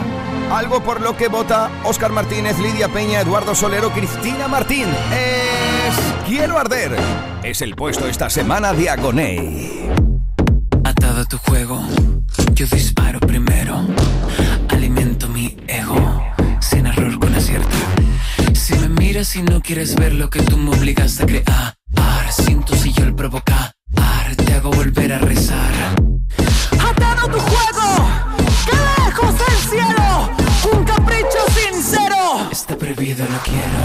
Algo 0.52 0.84
por 0.84 1.00
lo 1.00 1.16
que 1.16 1.28
vota 1.28 1.70
Oscar 1.84 2.12
Martínez, 2.12 2.58
Lidia 2.60 2.90
Peña, 2.90 3.22
Eduardo 3.22 3.56
Solero, 3.56 3.92
Cristina 3.92 4.48
Martín. 4.48 4.88
Es 5.12 6.28
Quiero 6.28 6.58
Arder. 6.58 6.98
Es 7.44 7.62
el 7.62 7.76
puesto 7.76 8.08
esta 8.08 8.30
semana 8.30 8.74
de 8.74 8.90
Agoney. 8.90 9.90
Atado 10.84 11.22
a 11.22 11.26
tu 11.26 11.38
juego, 11.38 11.80
yo 12.60 12.66
disparo 12.76 13.22
primero. 13.22 13.88
Alimento 14.68 15.30
mi 15.30 15.56
ego, 15.66 16.22
sin 16.60 16.88
error 16.88 17.18
con 17.18 17.34
acierto. 17.34 17.78
Si 18.54 18.74
me 18.76 18.90
miras 18.90 19.34
y 19.38 19.44
no 19.44 19.62
quieres 19.62 19.96
ver 19.96 20.14
lo 20.14 20.30
que 20.30 20.42
tú 20.42 20.58
me 20.58 20.72
obligas 20.72 21.22
a 21.22 21.26
crear, 21.26 21.78
siento 22.30 22.76
si 22.76 22.92
yo 22.92 23.06
el 23.06 23.16
provocar, 23.16 23.72
te 24.46 24.54
hago 24.56 24.72
volver 24.72 25.14
a 25.14 25.20
rezar. 25.20 25.72
Atado 26.78 27.32
tu 27.32 27.40
juego, 27.40 28.10
que 28.66 28.76
lejos 28.76 29.34
del 29.40 29.58
cielo, 29.72 30.30
un 30.74 30.84
capricho 30.84 31.42
sincero. 31.56 32.50
Está 32.52 32.78
prohibido, 32.78 33.26
lo 33.26 33.40
quiero. 33.40 33.80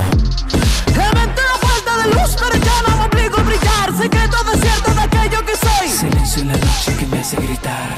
Lamenté 0.97 1.43
la 1.43 1.69
falta 1.69 1.97
de 2.03 2.07
luz, 2.13 2.37
pero 2.41 2.65
ya 2.65 2.83
no 2.89 2.97
me 2.97 3.05
obligo 3.05 3.37
a 3.39 3.43
brillar. 3.45 3.97
Secreto 4.03 4.37
desierto 4.51 4.95
de 4.95 5.01
aquello 5.01 5.47
que 5.47 5.57
soy. 5.65 5.89
Silencio 5.89 6.43
en 6.43 6.49
la 6.49 6.57
noche 6.57 6.97
que 6.99 7.07
me 7.07 7.21
hace 7.21 7.37
gritar. 7.37 7.94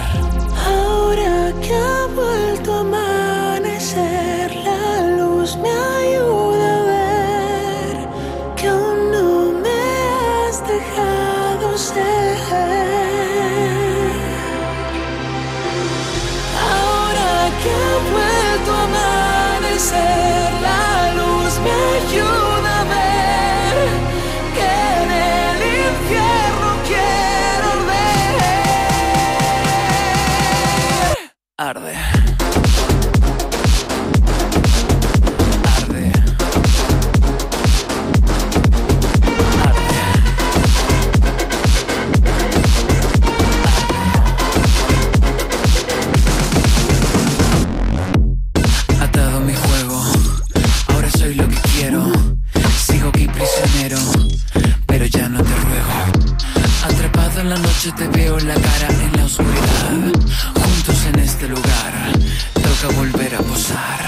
Noche 57.87 57.93
te 57.93 58.09
veo 58.19 58.39
la 58.41 58.55
cara 58.55 58.89
en 58.89 59.17
la 59.17 59.25
oscuridad. 59.25 60.13
Juntos 60.55 61.05
en 61.07 61.19
este 61.19 61.49
lugar, 61.49 62.13
toca 62.55 62.95
volver 62.97 63.35
a 63.35 63.39
posar. 63.39 64.01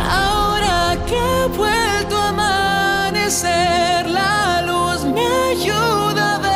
Ahora 0.00 0.96
que 1.06 1.18
ha 1.18 1.46
vuelto 1.46 2.16
a 2.16 2.28
amanecer, 2.28 4.08
la 4.08 4.62
luz 4.62 5.04
me 5.04 5.26
ayuda 5.52 6.36
a 6.36 6.38
ver 6.38 6.53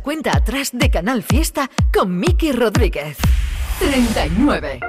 cuenta 0.00 0.36
atrás 0.36 0.70
de 0.72 0.90
Canal 0.90 1.22
Fiesta 1.22 1.70
con 1.92 2.18
Miki 2.18 2.52
Rodríguez. 2.52 3.18
39. 3.78 4.80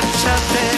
marchate. 0.00 0.77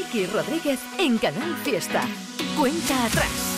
Miki 0.00 0.24
Rodríguez 0.26 0.80
en 0.98 1.18
Canal 1.18 1.54
Fiesta. 1.62 2.02
Cuenta 2.56 3.04
atrás. 3.04 3.49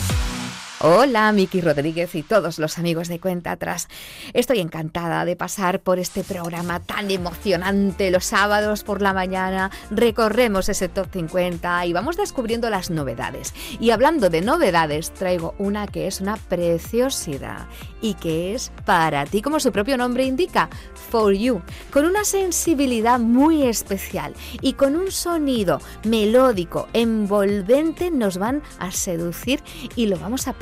Hola, 0.85 1.31
Miki 1.31 1.61
Rodríguez 1.61 2.13
y 2.13 2.23
todos 2.23 2.59
los 2.59 2.77
amigos 2.77 3.07
de 3.07 3.17
Cuenta 3.17 3.51
Atrás. 3.53 3.87
Estoy 4.33 4.59
encantada 4.59 5.23
de 5.23 5.37
pasar 5.37 5.79
por 5.79 5.97
este 5.97 6.25
programa 6.25 6.81
tan 6.81 7.09
emocionante. 7.09 8.11
Los 8.11 8.25
sábados 8.25 8.83
por 8.83 9.01
la 9.01 9.13
mañana 9.13 9.71
recorremos 9.91 10.67
ese 10.67 10.89
top 10.89 11.07
50 11.13 11.85
y 11.85 11.93
vamos 11.93 12.17
descubriendo 12.17 12.69
las 12.69 12.89
novedades. 12.89 13.53
Y 13.79 13.91
hablando 13.91 14.29
de 14.29 14.41
novedades, 14.41 15.13
traigo 15.13 15.55
una 15.57 15.87
que 15.87 16.05
es 16.05 16.19
una 16.19 16.35
preciosidad 16.35 17.65
y 18.01 18.15
que 18.15 18.53
es 18.53 18.73
para 18.83 19.25
ti, 19.25 19.41
como 19.41 19.61
su 19.61 19.71
propio 19.71 19.95
nombre 19.95 20.25
indica, 20.25 20.69
For 21.09 21.33
You, 21.33 21.61
con 21.93 22.05
una 22.05 22.25
sensibilidad 22.25 23.19
muy 23.19 23.63
especial 23.63 24.33
y 24.59 24.73
con 24.73 24.97
un 24.97 25.11
sonido 25.11 25.79
melódico, 26.03 26.89
envolvente, 26.91 28.11
nos 28.11 28.37
van 28.37 28.61
a 28.79 28.91
seducir 28.91 29.61
y 29.95 30.07
lo 30.07 30.19
vamos 30.19 30.49
a 30.49 30.53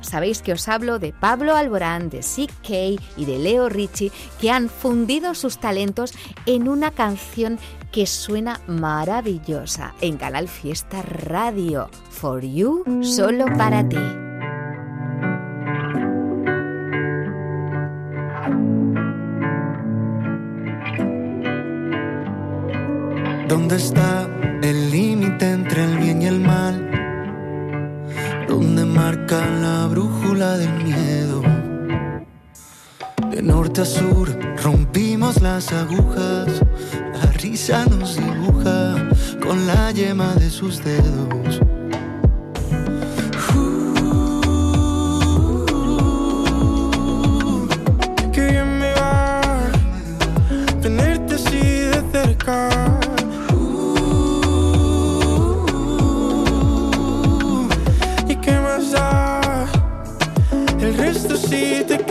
Sabéis 0.00 0.42
que 0.42 0.52
os 0.52 0.68
hablo 0.68 0.98
de 0.98 1.12
Pablo 1.12 1.56
Alborán, 1.56 2.10
de 2.10 2.20
CK 2.20 3.00
y 3.16 3.24
de 3.24 3.38
Leo 3.38 3.68
Ricci, 3.68 4.10
que 4.40 4.50
han 4.50 4.68
fundido 4.68 5.34
sus 5.34 5.58
talentos 5.58 6.14
en 6.46 6.68
una 6.68 6.90
canción 6.90 7.58
que 7.92 8.06
suena 8.06 8.60
maravillosa 8.66 9.94
en 10.00 10.16
Canal 10.16 10.48
Fiesta 10.48 11.02
Radio. 11.02 11.88
For 12.10 12.42
You, 12.42 12.84
solo 13.02 13.46
para 13.56 13.88
ti. 13.88 13.98
¿Dónde 23.48 23.76
está 23.76 24.28
el 24.62 24.90
límite 24.90 25.50
entre 25.50 25.84
el 25.84 25.98
bien 25.98 26.22
y 26.22 26.26
el 26.26 26.40
mal? 26.40 27.03
¿Dónde 28.48 28.84
marca 28.84 29.44
la 29.60 29.86
brújula 29.86 30.56
del 30.58 30.72
miedo? 30.84 31.42
De 33.30 33.42
norte 33.42 33.82
a 33.82 33.84
sur 33.84 34.28
rompimos 34.62 35.40
las 35.40 35.72
agujas, 35.72 36.62
la 37.22 37.32
risa 37.32 37.84
nos 37.86 38.16
dibuja 38.16 39.08
con 39.42 39.66
la 39.66 39.90
yema 39.90 40.34
de 40.34 40.50
sus 40.50 40.82
dedos. 40.84 41.60
Resto 61.54 61.94
sí 61.98 62.03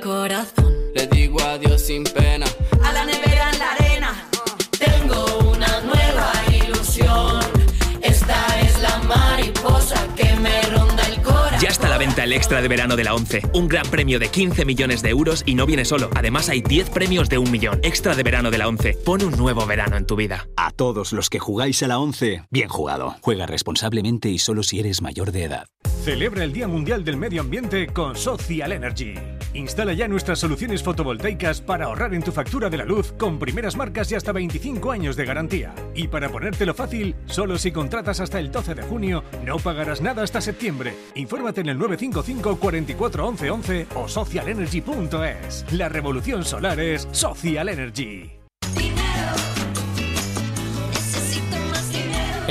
corazón. 0.00 0.74
Le 0.94 1.06
digo 1.06 1.40
adiós 1.40 1.82
sin 1.82 2.04
pena. 2.04 2.46
A 2.82 2.92
la 2.92 3.04
nevera 3.04 3.50
en 3.52 3.58
la 3.58 3.72
arena. 3.72 4.28
Tengo 4.78 5.50
una 5.50 5.80
nueva 5.80 6.32
ilusión. 6.52 7.40
Esta 8.02 8.60
es 8.60 8.80
la 8.80 8.98
mariposa 8.98 10.06
que 10.16 10.34
me 10.36 10.62
ronda 10.62 11.02
el 11.08 11.22
corazón. 11.22 11.60
Ya 11.60 11.68
está 11.68 11.86
a 11.86 11.90
la 11.90 11.98
venta 11.98 12.24
el 12.24 12.32
extra 12.32 12.60
de 12.60 12.68
verano 12.68 12.96
de 12.96 13.04
la 13.04 13.14
11. 13.14 13.42
Un 13.54 13.68
gran 13.68 13.86
premio 13.86 14.18
de 14.18 14.28
15 14.28 14.64
millones 14.64 15.02
de 15.02 15.10
euros 15.10 15.42
y 15.46 15.54
no 15.54 15.66
viene 15.66 15.84
solo. 15.84 16.10
Además 16.14 16.48
hay 16.48 16.62
10 16.62 16.90
premios 16.90 17.28
de 17.28 17.38
un 17.38 17.50
millón. 17.50 17.80
Extra 17.82 18.14
de 18.14 18.22
verano 18.22 18.50
de 18.50 18.58
la 18.58 18.68
11. 18.68 18.98
Pon 19.04 19.22
un 19.22 19.36
nuevo 19.36 19.66
verano 19.66 19.96
en 19.96 20.06
tu 20.06 20.16
vida. 20.16 20.48
A 20.56 20.70
todos 20.70 21.12
los 21.12 21.30
que 21.30 21.38
jugáis 21.38 21.82
a 21.82 21.88
la 21.88 21.98
11, 21.98 22.44
bien 22.50 22.68
jugado. 22.68 23.16
Juega 23.20 23.46
responsablemente 23.46 24.28
y 24.28 24.38
solo 24.38 24.62
si 24.62 24.80
eres 24.80 25.02
mayor 25.02 25.32
de 25.32 25.44
edad. 25.44 25.66
Celebra 26.04 26.42
el 26.42 26.52
Día 26.52 26.66
Mundial 26.66 27.04
del 27.04 27.16
Medio 27.16 27.42
Ambiente 27.42 27.86
con 27.86 28.16
Social 28.16 28.72
Energy. 28.72 29.14
Instala 29.54 29.92
ya 29.92 30.08
nuestras 30.08 30.38
soluciones 30.38 30.82
fotovoltaicas 30.82 31.60
para 31.60 31.86
ahorrar 31.86 32.14
en 32.14 32.22
tu 32.22 32.32
factura 32.32 32.70
de 32.70 32.78
la 32.78 32.84
luz 32.84 33.12
con 33.12 33.38
primeras 33.38 33.76
marcas 33.76 34.10
y 34.12 34.14
hasta 34.14 34.32
25 34.32 34.90
años 34.90 35.16
de 35.16 35.24
garantía. 35.24 35.74
Y 35.94 36.08
para 36.08 36.28
ponértelo 36.28 36.74
fácil, 36.74 37.14
solo 37.26 37.58
si 37.58 37.70
contratas 37.70 38.20
hasta 38.20 38.38
el 38.38 38.50
12 38.50 38.74
de 38.74 38.82
junio, 38.82 39.24
no 39.44 39.58
pagarás 39.58 40.00
nada 40.00 40.22
hasta 40.22 40.40
septiembre. 40.40 40.94
Infórmate 41.14 41.60
en 41.60 41.68
el 41.68 41.78
955 41.78 42.58
44 42.58 43.26
11 43.26 43.50
11 43.50 43.86
o 43.94 44.08
socialenergy.es. 44.08 45.64
La 45.72 45.88
revolución 45.88 46.44
solar 46.44 46.80
es 46.80 47.08
Social 47.12 47.68
Energy. 47.68 48.41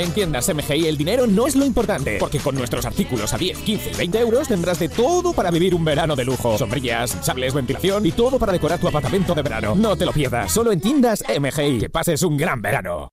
En 0.02 0.10
tiendas 0.10 0.52
MGI 0.52 0.88
el 0.88 0.96
dinero 0.96 1.28
no 1.28 1.46
es 1.46 1.54
lo 1.54 1.64
importante, 1.64 2.16
porque 2.18 2.40
con 2.40 2.56
nuestros 2.56 2.84
artículos 2.84 3.32
a 3.34 3.38
10, 3.38 3.58
15 3.58 3.90
y 3.92 3.94
20 3.94 4.18
euros 4.18 4.48
tendrás 4.48 4.80
de 4.80 4.88
todo 4.88 5.32
para 5.32 5.48
vivir 5.52 5.76
un 5.76 5.84
verano 5.84 6.16
de 6.16 6.24
lujo. 6.24 6.58
Sombrillas, 6.58 7.16
sables, 7.22 7.54
ventilación 7.54 8.04
y 8.04 8.10
todo 8.10 8.36
para 8.36 8.52
decorar 8.52 8.80
tu 8.80 8.88
apartamento 8.88 9.32
de 9.32 9.42
verano. 9.42 9.76
No 9.76 9.94
te 9.94 10.04
lo 10.04 10.12
pierdas, 10.12 10.50
solo 10.50 10.72
en 10.72 10.80
tiendas 10.80 11.22
MGI. 11.28 11.78
Que 11.78 11.88
pases 11.88 12.24
un 12.24 12.36
gran 12.36 12.60
verano. 12.60 13.10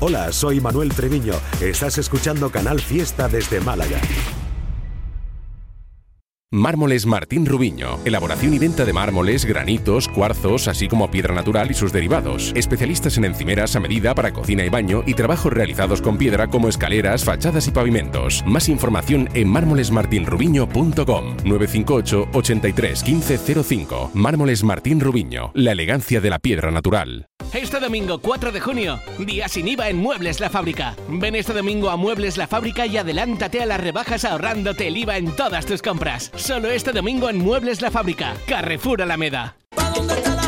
Hola, 0.00 0.32
soy 0.32 0.60
Manuel 0.60 0.92
Treviño. 0.92 1.34
Estás 1.60 1.98
escuchando 1.98 2.50
Canal 2.50 2.80
Fiesta 2.80 3.28
desde 3.28 3.60
Málaga. 3.60 4.00
Mármoles 6.54 7.06
Martín 7.06 7.46
Rubiño. 7.46 7.98
Elaboración 8.04 8.52
y 8.52 8.58
venta 8.58 8.84
de 8.84 8.92
mármoles, 8.92 9.46
granitos, 9.46 10.06
cuarzos, 10.06 10.68
así 10.68 10.86
como 10.86 11.10
piedra 11.10 11.34
natural 11.34 11.70
y 11.70 11.74
sus 11.74 11.94
derivados. 11.94 12.52
Especialistas 12.54 13.16
en 13.16 13.24
encimeras 13.24 13.74
a 13.74 13.80
medida 13.80 14.14
para 14.14 14.34
cocina 14.34 14.62
y 14.62 14.68
baño 14.68 15.02
y 15.06 15.14
trabajos 15.14 15.50
realizados 15.50 16.02
con 16.02 16.18
piedra 16.18 16.48
como 16.48 16.68
escaleras, 16.68 17.24
fachadas 17.24 17.68
y 17.68 17.70
pavimentos. 17.70 18.44
Más 18.44 18.68
información 18.68 19.30
en 19.32 19.48
mármolesmartinrubiño.com 19.48 21.36
958 21.42 22.28
83 22.34 23.06
1505. 23.06 24.10
Mármoles 24.12 24.62
Martín 24.62 25.00
Rubiño. 25.00 25.52
La 25.54 25.72
elegancia 25.72 26.20
de 26.20 26.28
la 26.28 26.38
piedra 26.38 26.70
natural. 26.70 27.28
Este 27.54 27.80
domingo 27.80 28.18
4 28.18 28.50
de 28.50 28.60
junio, 28.60 28.98
día 29.18 29.46
sin 29.46 29.68
IVA 29.68 29.90
en 29.90 29.98
Muebles 29.98 30.40
La 30.40 30.48
Fábrica. 30.48 30.96
Ven 31.08 31.34
este 31.34 31.52
domingo 31.52 31.90
a 31.90 31.96
Muebles 31.96 32.38
La 32.38 32.46
Fábrica 32.46 32.86
y 32.86 32.96
adelántate 32.96 33.60
a 33.60 33.66
las 33.66 33.78
rebajas 33.78 34.24
ahorrándote 34.24 34.88
el 34.88 34.96
IVA 34.96 35.18
en 35.18 35.36
todas 35.36 35.66
tus 35.66 35.82
compras. 35.82 36.30
Solo 36.42 36.72
este 36.72 36.90
domingo 36.90 37.30
en 37.30 37.38
Muebles 37.38 37.80
La 37.82 37.92
Fábrica. 37.92 38.34
Carrefour 38.48 39.00
Alameda. 39.00 39.54
¿Dónde 39.94 40.14
está 40.14 40.34
la 40.34 40.41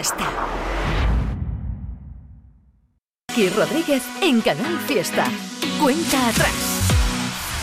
Fiesta. 0.00 0.30
Rodríguez 3.54 4.02
en 4.22 4.40
Canal 4.40 4.78
Fiesta. 4.86 5.26
Cuenta 5.78 6.28
atrás. 6.28 6.88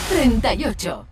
38. 0.10 1.08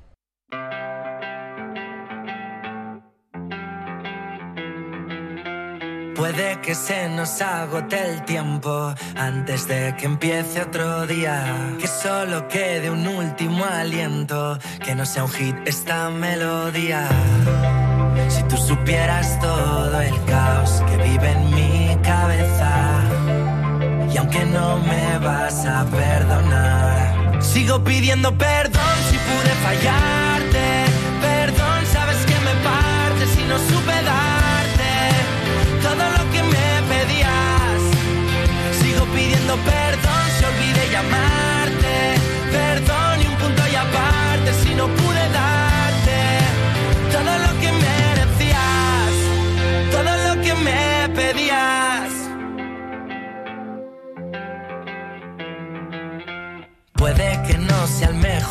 Puede 6.16 6.62
que 6.62 6.76
se 6.76 7.10
nos 7.10 7.42
agote 7.42 8.00
el 8.00 8.24
tiempo 8.26 8.94
antes 9.16 9.68
de 9.68 9.96
que 9.98 10.06
empiece 10.06 10.62
otro 10.62 11.08
día. 11.08 11.76
Que 11.80 11.88
solo 11.88 12.48
quede 12.48 12.92
un 12.92 13.08
último 13.08 13.66
aliento, 13.66 14.60
que 14.84 14.94
no 14.94 15.08
sea 15.08 15.24
un 15.24 15.32
hit 15.32 15.56
esta 15.66 16.12
melodía. 16.12 17.10
Si 18.30 18.44
tú 18.44 18.58
supieras 18.58 19.40
todo 19.40 20.02
el 20.02 20.24
caos 20.26 20.82
que 20.88 20.98
vive 20.98 21.32
en 21.32 21.56
mi 21.56 21.96
cabeza, 22.02 23.02
y 24.12 24.18
aunque 24.18 24.46
no 24.46 24.78
me 24.80 25.18
vas 25.20 25.66
a 25.66 25.86
perdonar, 25.86 27.42
sigo 27.42 27.84
pidiendo 27.84 28.36
perdón 28.38 28.96
si 29.10 29.18
pude 29.18 29.52
fallarte. 29.66 30.86
Perdón, 31.22 31.86
sabes 31.92 32.18
que 32.26 32.38
me 32.48 32.54
parte 32.64 33.26
si 33.36 33.44
no 33.44 33.58
supe 33.58 33.98
darte 34.12 34.94
todo 35.82 36.04
lo 36.18 36.32
que 36.32 36.42
me 36.44 36.70
pedías. 36.92 37.82
Sigo 38.82 39.06
pidiendo 39.14 39.56
perdón 39.58 40.24
si 40.38 40.46
olvidé 40.46 40.92
llamarte. 40.92 41.35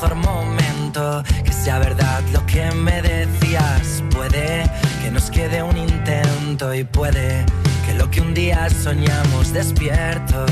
Mejor 0.04 0.16
momento, 0.16 1.22
que 1.44 1.52
sea 1.52 1.78
verdad 1.78 2.22
lo 2.32 2.44
que 2.46 2.70
me 2.72 3.00
decías. 3.00 4.02
Puede 4.10 4.64
que 5.02 5.10
nos 5.10 5.30
quede 5.30 5.62
un 5.62 5.76
intento 5.76 6.74
y 6.74 6.84
puede 6.84 7.44
que 7.86 7.94
lo 7.94 8.10
que 8.10 8.20
un 8.20 8.34
día 8.34 8.68
soñamos 8.70 9.52
despiertos 9.52 10.50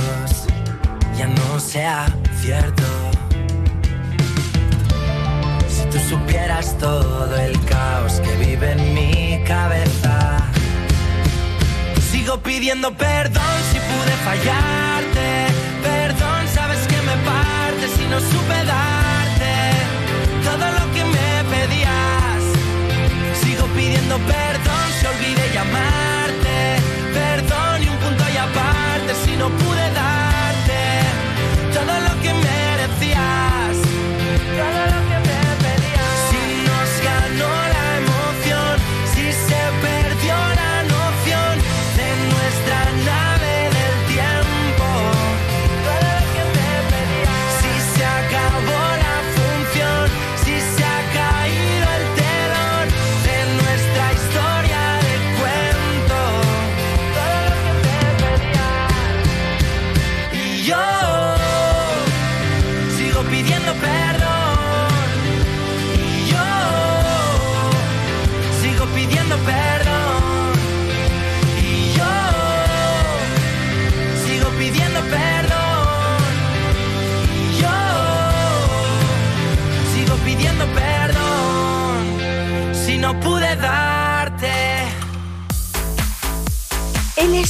ya 1.16 1.26
no 1.26 1.61
sea 1.61 2.07
cierto. 2.40 2.82
supieras 6.09 6.76
todo 6.78 7.36
el 7.36 7.59
caos 7.64 8.20
que 8.20 8.36
vive 8.44 8.72
en 8.72 8.94
mi 8.94 9.42
cabeza. 9.44 10.36
Sigo 12.11 12.38
pidiendo 12.42 12.94
perdón 12.94 13.57
si 13.70 13.78
pude 13.78 14.14
fallarte. 14.24 15.46
Perdón, 15.82 16.48
sabes 16.55 16.86
que 16.86 16.96
me 17.09 17.16
parte 17.24 17.88
si 17.96 18.05
no 18.09 18.20
supe 18.20 18.64
darte 18.66 18.91
pidiendo 24.03 24.18
perdón 24.26 24.86
si 24.98 25.07
olvidé 25.07 25.53
llamarte. 25.53 26.76
Perdón 27.12 27.82
y 27.82 27.88
un 27.88 27.96
punto 27.96 28.24
y 28.32 28.36
aparte 28.36 29.14
si 29.24 29.36
no 29.36 29.48
pude 29.48 29.90
darte 29.92 30.80
todo 31.72 32.00
lo 32.00 32.22
que 32.22 32.32
merecías. 32.34 32.61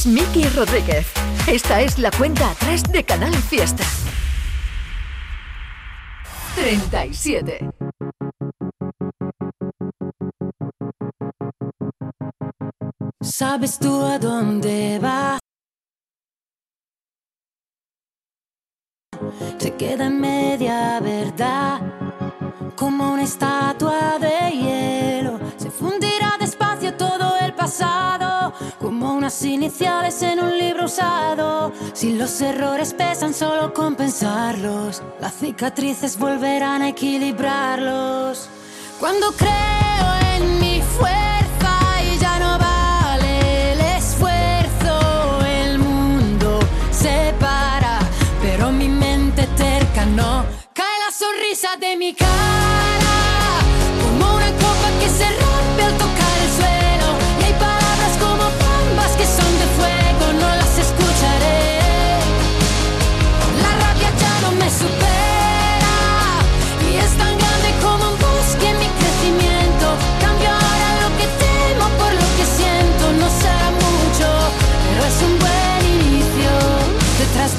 Miki 0.05 0.43
Rodríguez. 0.49 1.07
Esta 1.47 1.81
es 1.81 1.97
la 1.97 2.11
cuenta 2.11 2.49
atrás 2.49 2.83
de 2.91 3.03
Canal 3.03 3.33
Fiesta. 3.33 3.83
37. 6.55 7.69
¿Sabes 13.21 13.79
tú 13.79 14.03
a 14.03 14.19
dónde 14.19 14.99
vas? 15.01 15.39
Se 19.57 19.73
queda 19.75 20.07
en 20.07 20.19
media 20.19 20.99
verdad, 20.99 21.79
como 22.75 23.13
una 23.13 23.23
estatua 23.23 24.19
de 24.19 24.51
hielo. 24.51 24.72
Unas 29.23 29.45
iniciales 29.45 30.21
en 30.21 30.41
un 30.41 30.57
libro 30.57 30.83
usado. 30.83 31.71
Si 31.93 32.13
los 32.17 32.41
errores 32.41 32.93
pesan, 32.93 33.33
solo 33.33 33.73
compensarlos. 33.73 35.01
Las 35.21 35.35
cicatrices 35.35 36.17
volverán 36.19 36.81
a 36.81 36.89
equilibrarlos. 36.89 38.49
Cuando 38.99 39.31
creo 39.31 40.07
en 40.35 40.59
mi 40.59 40.81
fuerza 40.81 41.73
y 42.03 42.17
ya 42.17 42.37
no 42.37 42.59
vale 42.59 43.71
el 43.71 43.79
esfuerzo, 43.95 45.39
el 45.45 45.79
mundo 45.79 46.59
se 46.91 47.33
para, 47.39 47.99
pero 48.41 48.73
mi 48.73 48.89
mente 48.89 49.47
terca 49.55 50.05
no. 50.05 50.43
Cae 50.73 50.99
la 51.05 51.11
sonrisa 51.13 51.77
de 51.79 51.95
mi 51.95 52.13
cara, 52.13 53.32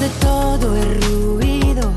de 0.04 0.10
todo 0.20 0.76
el 0.76 1.00
ruido, 1.02 1.90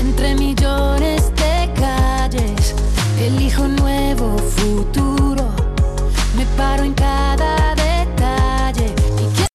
entre 0.00 0.34
millones 0.36 1.30
de 1.36 1.70
calles, 1.74 2.74
elijo 3.20 3.62
un 3.62 3.76
nuevo 3.76 4.38
futuro. 4.38 5.44
Me 6.34 6.46
paro 6.56 6.82
en 6.82 6.94
cada 6.94 7.74
detalle 7.74 8.94
y 9.18 9.26
quiero 9.34 9.48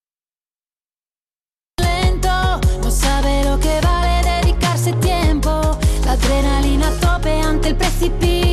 lento, 1.82 2.61
no 2.84 2.91
sabe 2.91 3.43
lo 3.45 3.59
que 3.59 3.82
vale 3.82 4.22
dedicarse 4.30 4.93
tiempo. 4.93 5.49
La 6.05 6.11
adrenalina 6.11 6.91
tope 7.01 7.41
ante 7.41 7.70
el 7.70 7.78
precipicio, 7.78 8.45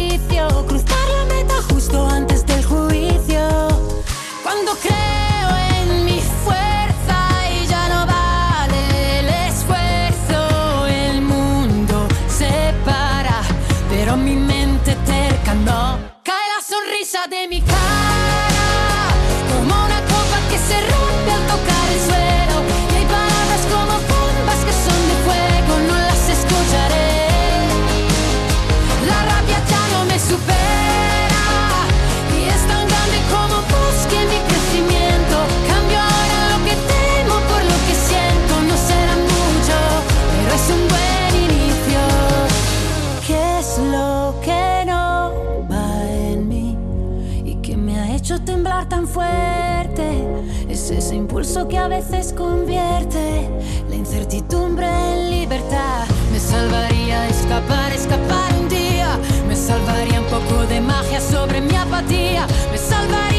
que 51.52 51.76
a 51.76 51.86
veces 51.86 52.32
convierte 52.32 53.46
la 53.90 53.94
incertidumbre 53.94 54.86
en 54.86 55.30
libertad. 55.30 56.06
Me 56.32 56.40
salvaría 56.40 57.28
escapar, 57.28 57.92
escapar 57.92 58.54
un 58.58 58.70
día. 58.70 59.18
Me 59.46 59.54
salvaría 59.54 60.20
un 60.20 60.26
poco 60.26 60.64
de 60.66 60.80
magia 60.80 61.20
sobre 61.20 61.60
mi 61.60 61.76
apatía. 61.76 62.46
Me 62.70 62.78
salvaría 62.78 63.31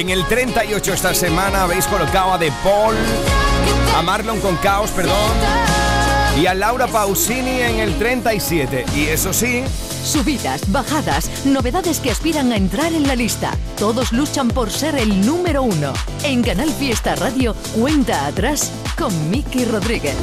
En 0.00 0.08
el 0.08 0.24
38 0.24 0.94
esta 0.94 1.12
semana 1.12 1.64
habéis 1.64 1.86
colocado 1.86 2.32
a 2.32 2.38
De 2.38 2.50
Paul, 2.64 2.96
a 3.94 4.00
Marlon 4.00 4.40
con 4.40 4.56
Caos, 4.56 4.88
perdón, 4.92 5.36
y 6.40 6.46
a 6.46 6.54
Laura 6.54 6.86
Pausini 6.86 7.60
en 7.60 7.80
el 7.80 7.98
37. 7.98 8.86
Y 8.96 9.08
eso 9.08 9.34
sí, 9.34 9.62
Subidas, 10.02 10.72
bajadas, 10.72 11.44
novedades 11.44 12.00
que 12.00 12.10
aspiran 12.10 12.50
a 12.50 12.56
entrar 12.56 12.94
en 12.94 13.06
la 13.06 13.14
lista. 13.14 13.50
Todos 13.76 14.10
luchan 14.12 14.48
por 14.48 14.70
ser 14.70 14.94
el 14.96 15.20
número 15.26 15.62
uno. 15.62 15.92
En 16.24 16.42
Canal 16.42 16.70
Fiesta 16.70 17.14
Radio, 17.16 17.54
cuenta 17.78 18.24
atrás 18.24 18.72
con 18.96 19.12
Miki 19.28 19.66
Rodríguez. 19.66 20.16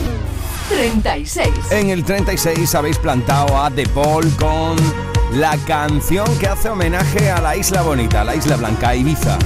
36. 0.70 1.50
en 1.70 1.92
el 1.92 2.04
36 2.04 2.74
habéis 2.74 2.98
plantado 2.98 3.56
a 3.56 3.70
De 3.70 3.86
Paul 3.86 4.28
con 4.38 4.76
la 5.34 5.56
canción 5.68 6.28
que 6.40 6.48
hace 6.48 6.68
homenaje 6.68 7.30
a 7.30 7.40
la 7.42 7.56
Isla 7.56 7.84
Bonita, 7.84 8.24
la 8.24 8.36
Isla 8.36 8.56
Blanca, 8.56 8.96
Ibiza. 8.96 9.38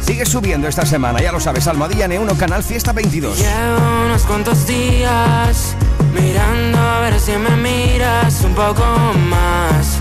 Sigue 0.00 0.24
subiendo 0.24 0.68
esta 0.68 0.86
semana, 0.86 1.20
ya 1.20 1.32
lo 1.32 1.40
sabes, 1.40 1.66
Almohadilla 1.66 2.06
N1, 2.08 2.36
Canal 2.36 2.62
Fiesta 2.62 2.92
22. 2.92 3.38
Llevo 3.38 4.06
unos 4.06 4.22
cuantos 4.22 4.66
días 4.66 5.74
mirando 6.14 6.78
a 6.78 7.00
ver 7.00 7.20
si 7.20 7.32
me 7.32 7.56
miras 7.56 8.42
un 8.42 8.54
poco 8.54 8.84
más, 9.28 9.98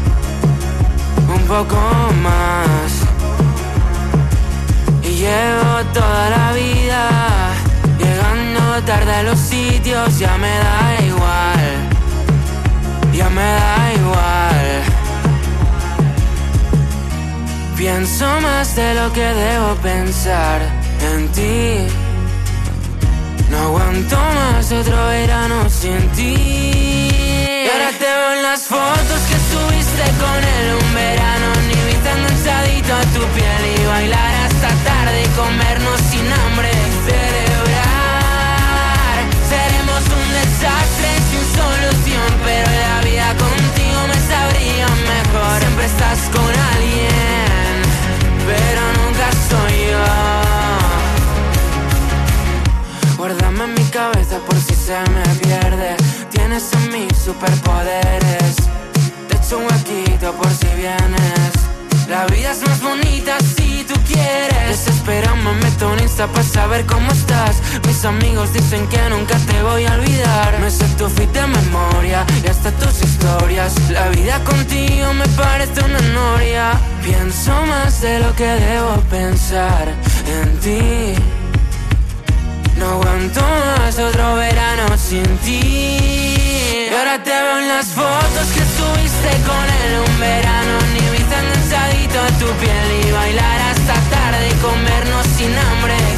un 1.28 1.42
poco 1.48 1.78
más. 2.22 2.92
Y 5.04 5.16
llevo 5.16 5.84
toda 5.94 6.30
la 6.30 6.54
vida 6.54 7.10
llegando 8.00 8.84
tarde 8.86 9.12
a 9.14 9.24
los 9.24 9.40
sitios, 9.40 10.18
ya 10.20 10.38
me 10.38 10.50
da 10.50 11.06
igual, 11.06 11.90
ya 13.14 13.30
me 13.30 13.42
da 13.42 13.94
igual. 13.94 14.97
Pienso 17.78 18.26
más 18.42 18.76
de 18.76 18.96
lo 18.96 19.14
que 19.14 19.22
debo 19.22 19.76
pensar 19.76 20.62
en 21.14 21.28
ti. 21.30 21.88
No 23.52 23.58
aguanto 23.60 24.18
más 24.18 24.72
otro 24.72 24.98
verano 25.08 25.70
sin 25.70 26.00
ti. 26.16 26.34
Y 26.34 27.70
ahora 27.72 27.92
te 28.00 28.06
veo 28.06 28.34
en 28.34 28.42
las 28.42 28.62
fotos 28.64 29.22
que 29.30 29.38
subiste 29.52 30.06
con 30.24 30.44
él 30.58 30.74
un 30.82 30.94
verano. 30.96 31.48
Ni 31.68 31.78
viste 31.86 32.10
enganchadito 32.10 32.96
a 32.96 33.04
tu 33.14 33.22
piel 33.36 33.64
y 33.80 33.86
bailar 33.86 34.34
hasta 34.46 34.70
tarde 34.84 35.22
y 35.24 35.28
comernos 35.38 36.02
sin 36.10 36.26
hambre. 36.34 36.72
Celebrar, 37.06 38.48
seremos 39.54 40.02
un 40.18 40.28
desastre 40.40 41.10
sin 41.30 41.46
solución. 41.62 42.30
Pero 42.44 42.70
la 42.86 42.98
vida 43.06 43.30
contigo 43.38 44.00
me 44.12 44.20
sabría 44.34 44.88
mejor. 45.14 45.58
Siempre 45.62 45.86
estás 45.86 46.20
con 46.34 46.52
alguien, 46.74 47.47
soy 49.50 49.76
yo. 49.92 50.06
Guárdame 53.18 53.64
en 53.66 53.74
mi 53.74 53.84
cabeza 53.86 54.40
por 54.46 54.56
si 54.56 54.74
se 54.76 54.98
me 55.10 55.24
pierde. 55.42 55.96
Tienes 56.30 56.72
en 56.74 56.92
mí 56.92 57.08
superpoderes. 57.14 58.56
Te 59.28 59.38
echo 59.38 59.58
un 59.58 59.66
huequito 59.66 60.34
por 60.34 60.50
si 60.50 60.68
vienes. 60.76 61.77
La 62.10 62.26
vida 62.28 62.52
es 62.52 62.62
más 62.66 62.82
bonita 62.82 63.38
si 63.40 63.84
tú 63.84 63.94
quieres. 64.08 64.86
Desespera, 64.86 65.36
me 65.36 65.52
meto 65.56 65.94
en 65.94 66.04
Insta 66.04 66.26
para 66.28 66.44
saber 66.44 66.86
cómo 66.86 67.12
estás. 67.12 67.58
Mis 67.86 68.06
amigos 68.06 68.54
dicen 68.54 68.88
que 68.88 69.10
nunca 69.10 69.36
te 69.38 69.62
voy 69.62 69.86
a 69.86 69.94
olvidar. 69.94 70.58
Me 70.62 70.72
sé 70.72 70.86
tu 70.98 71.10
fit 71.10 71.30
de 71.32 71.46
memoria 71.46 72.26
y 72.46 72.48
hasta 72.48 72.72
tus 72.72 73.02
historias. 73.02 73.74
La 73.90 74.08
vida 74.10 74.42
contigo 74.46 75.14
me 75.14 75.28
parece 75.30 75.84
una 75.84 76.00
noria. 76.00 76.72
Pienso 77.04 77.52
más 77.66 78.00
de 78.02 78.20
lo 78.20 78.34
que 78.36 78.48
debo 78.48 78.96
pensar 79.10 79.90
en 80.42 80.60
ti. 80.60 81.22
No 82.78 82.92
aguanto 82.92 83.42
más 83.42 84.00
otro 84.00 84.36
verano 84.36 84.98
sin 84.98 85.26
ti. 85.40 85.60
Y 86.90 86.94
ahora 86.98 87.22
te 87.22 87.32
veo 87.32 87.60
en 87.60 87.68
las 87.68 87.88
fotos 87.88 88.48
que 88.54 88.64
subiste 88.78 89.30
con 89.46 89.66
él 89.82 90.00
un 90.08 90.20
verano. 90.22 90.78
Ni 90.94 91.17
enganchadito 91.68 92.20
a 92.20 92.28
tu 92.40 92.46
piel 92.60 93.08
y 93.08 93.12
bailar 93.12 93.62
hasta 93.62 93.94
tarde 94.10 94.50
y 94.50 94.54
comernos 94.56 95.26
sin 95.38 95.58
hambre. 95.58 96.17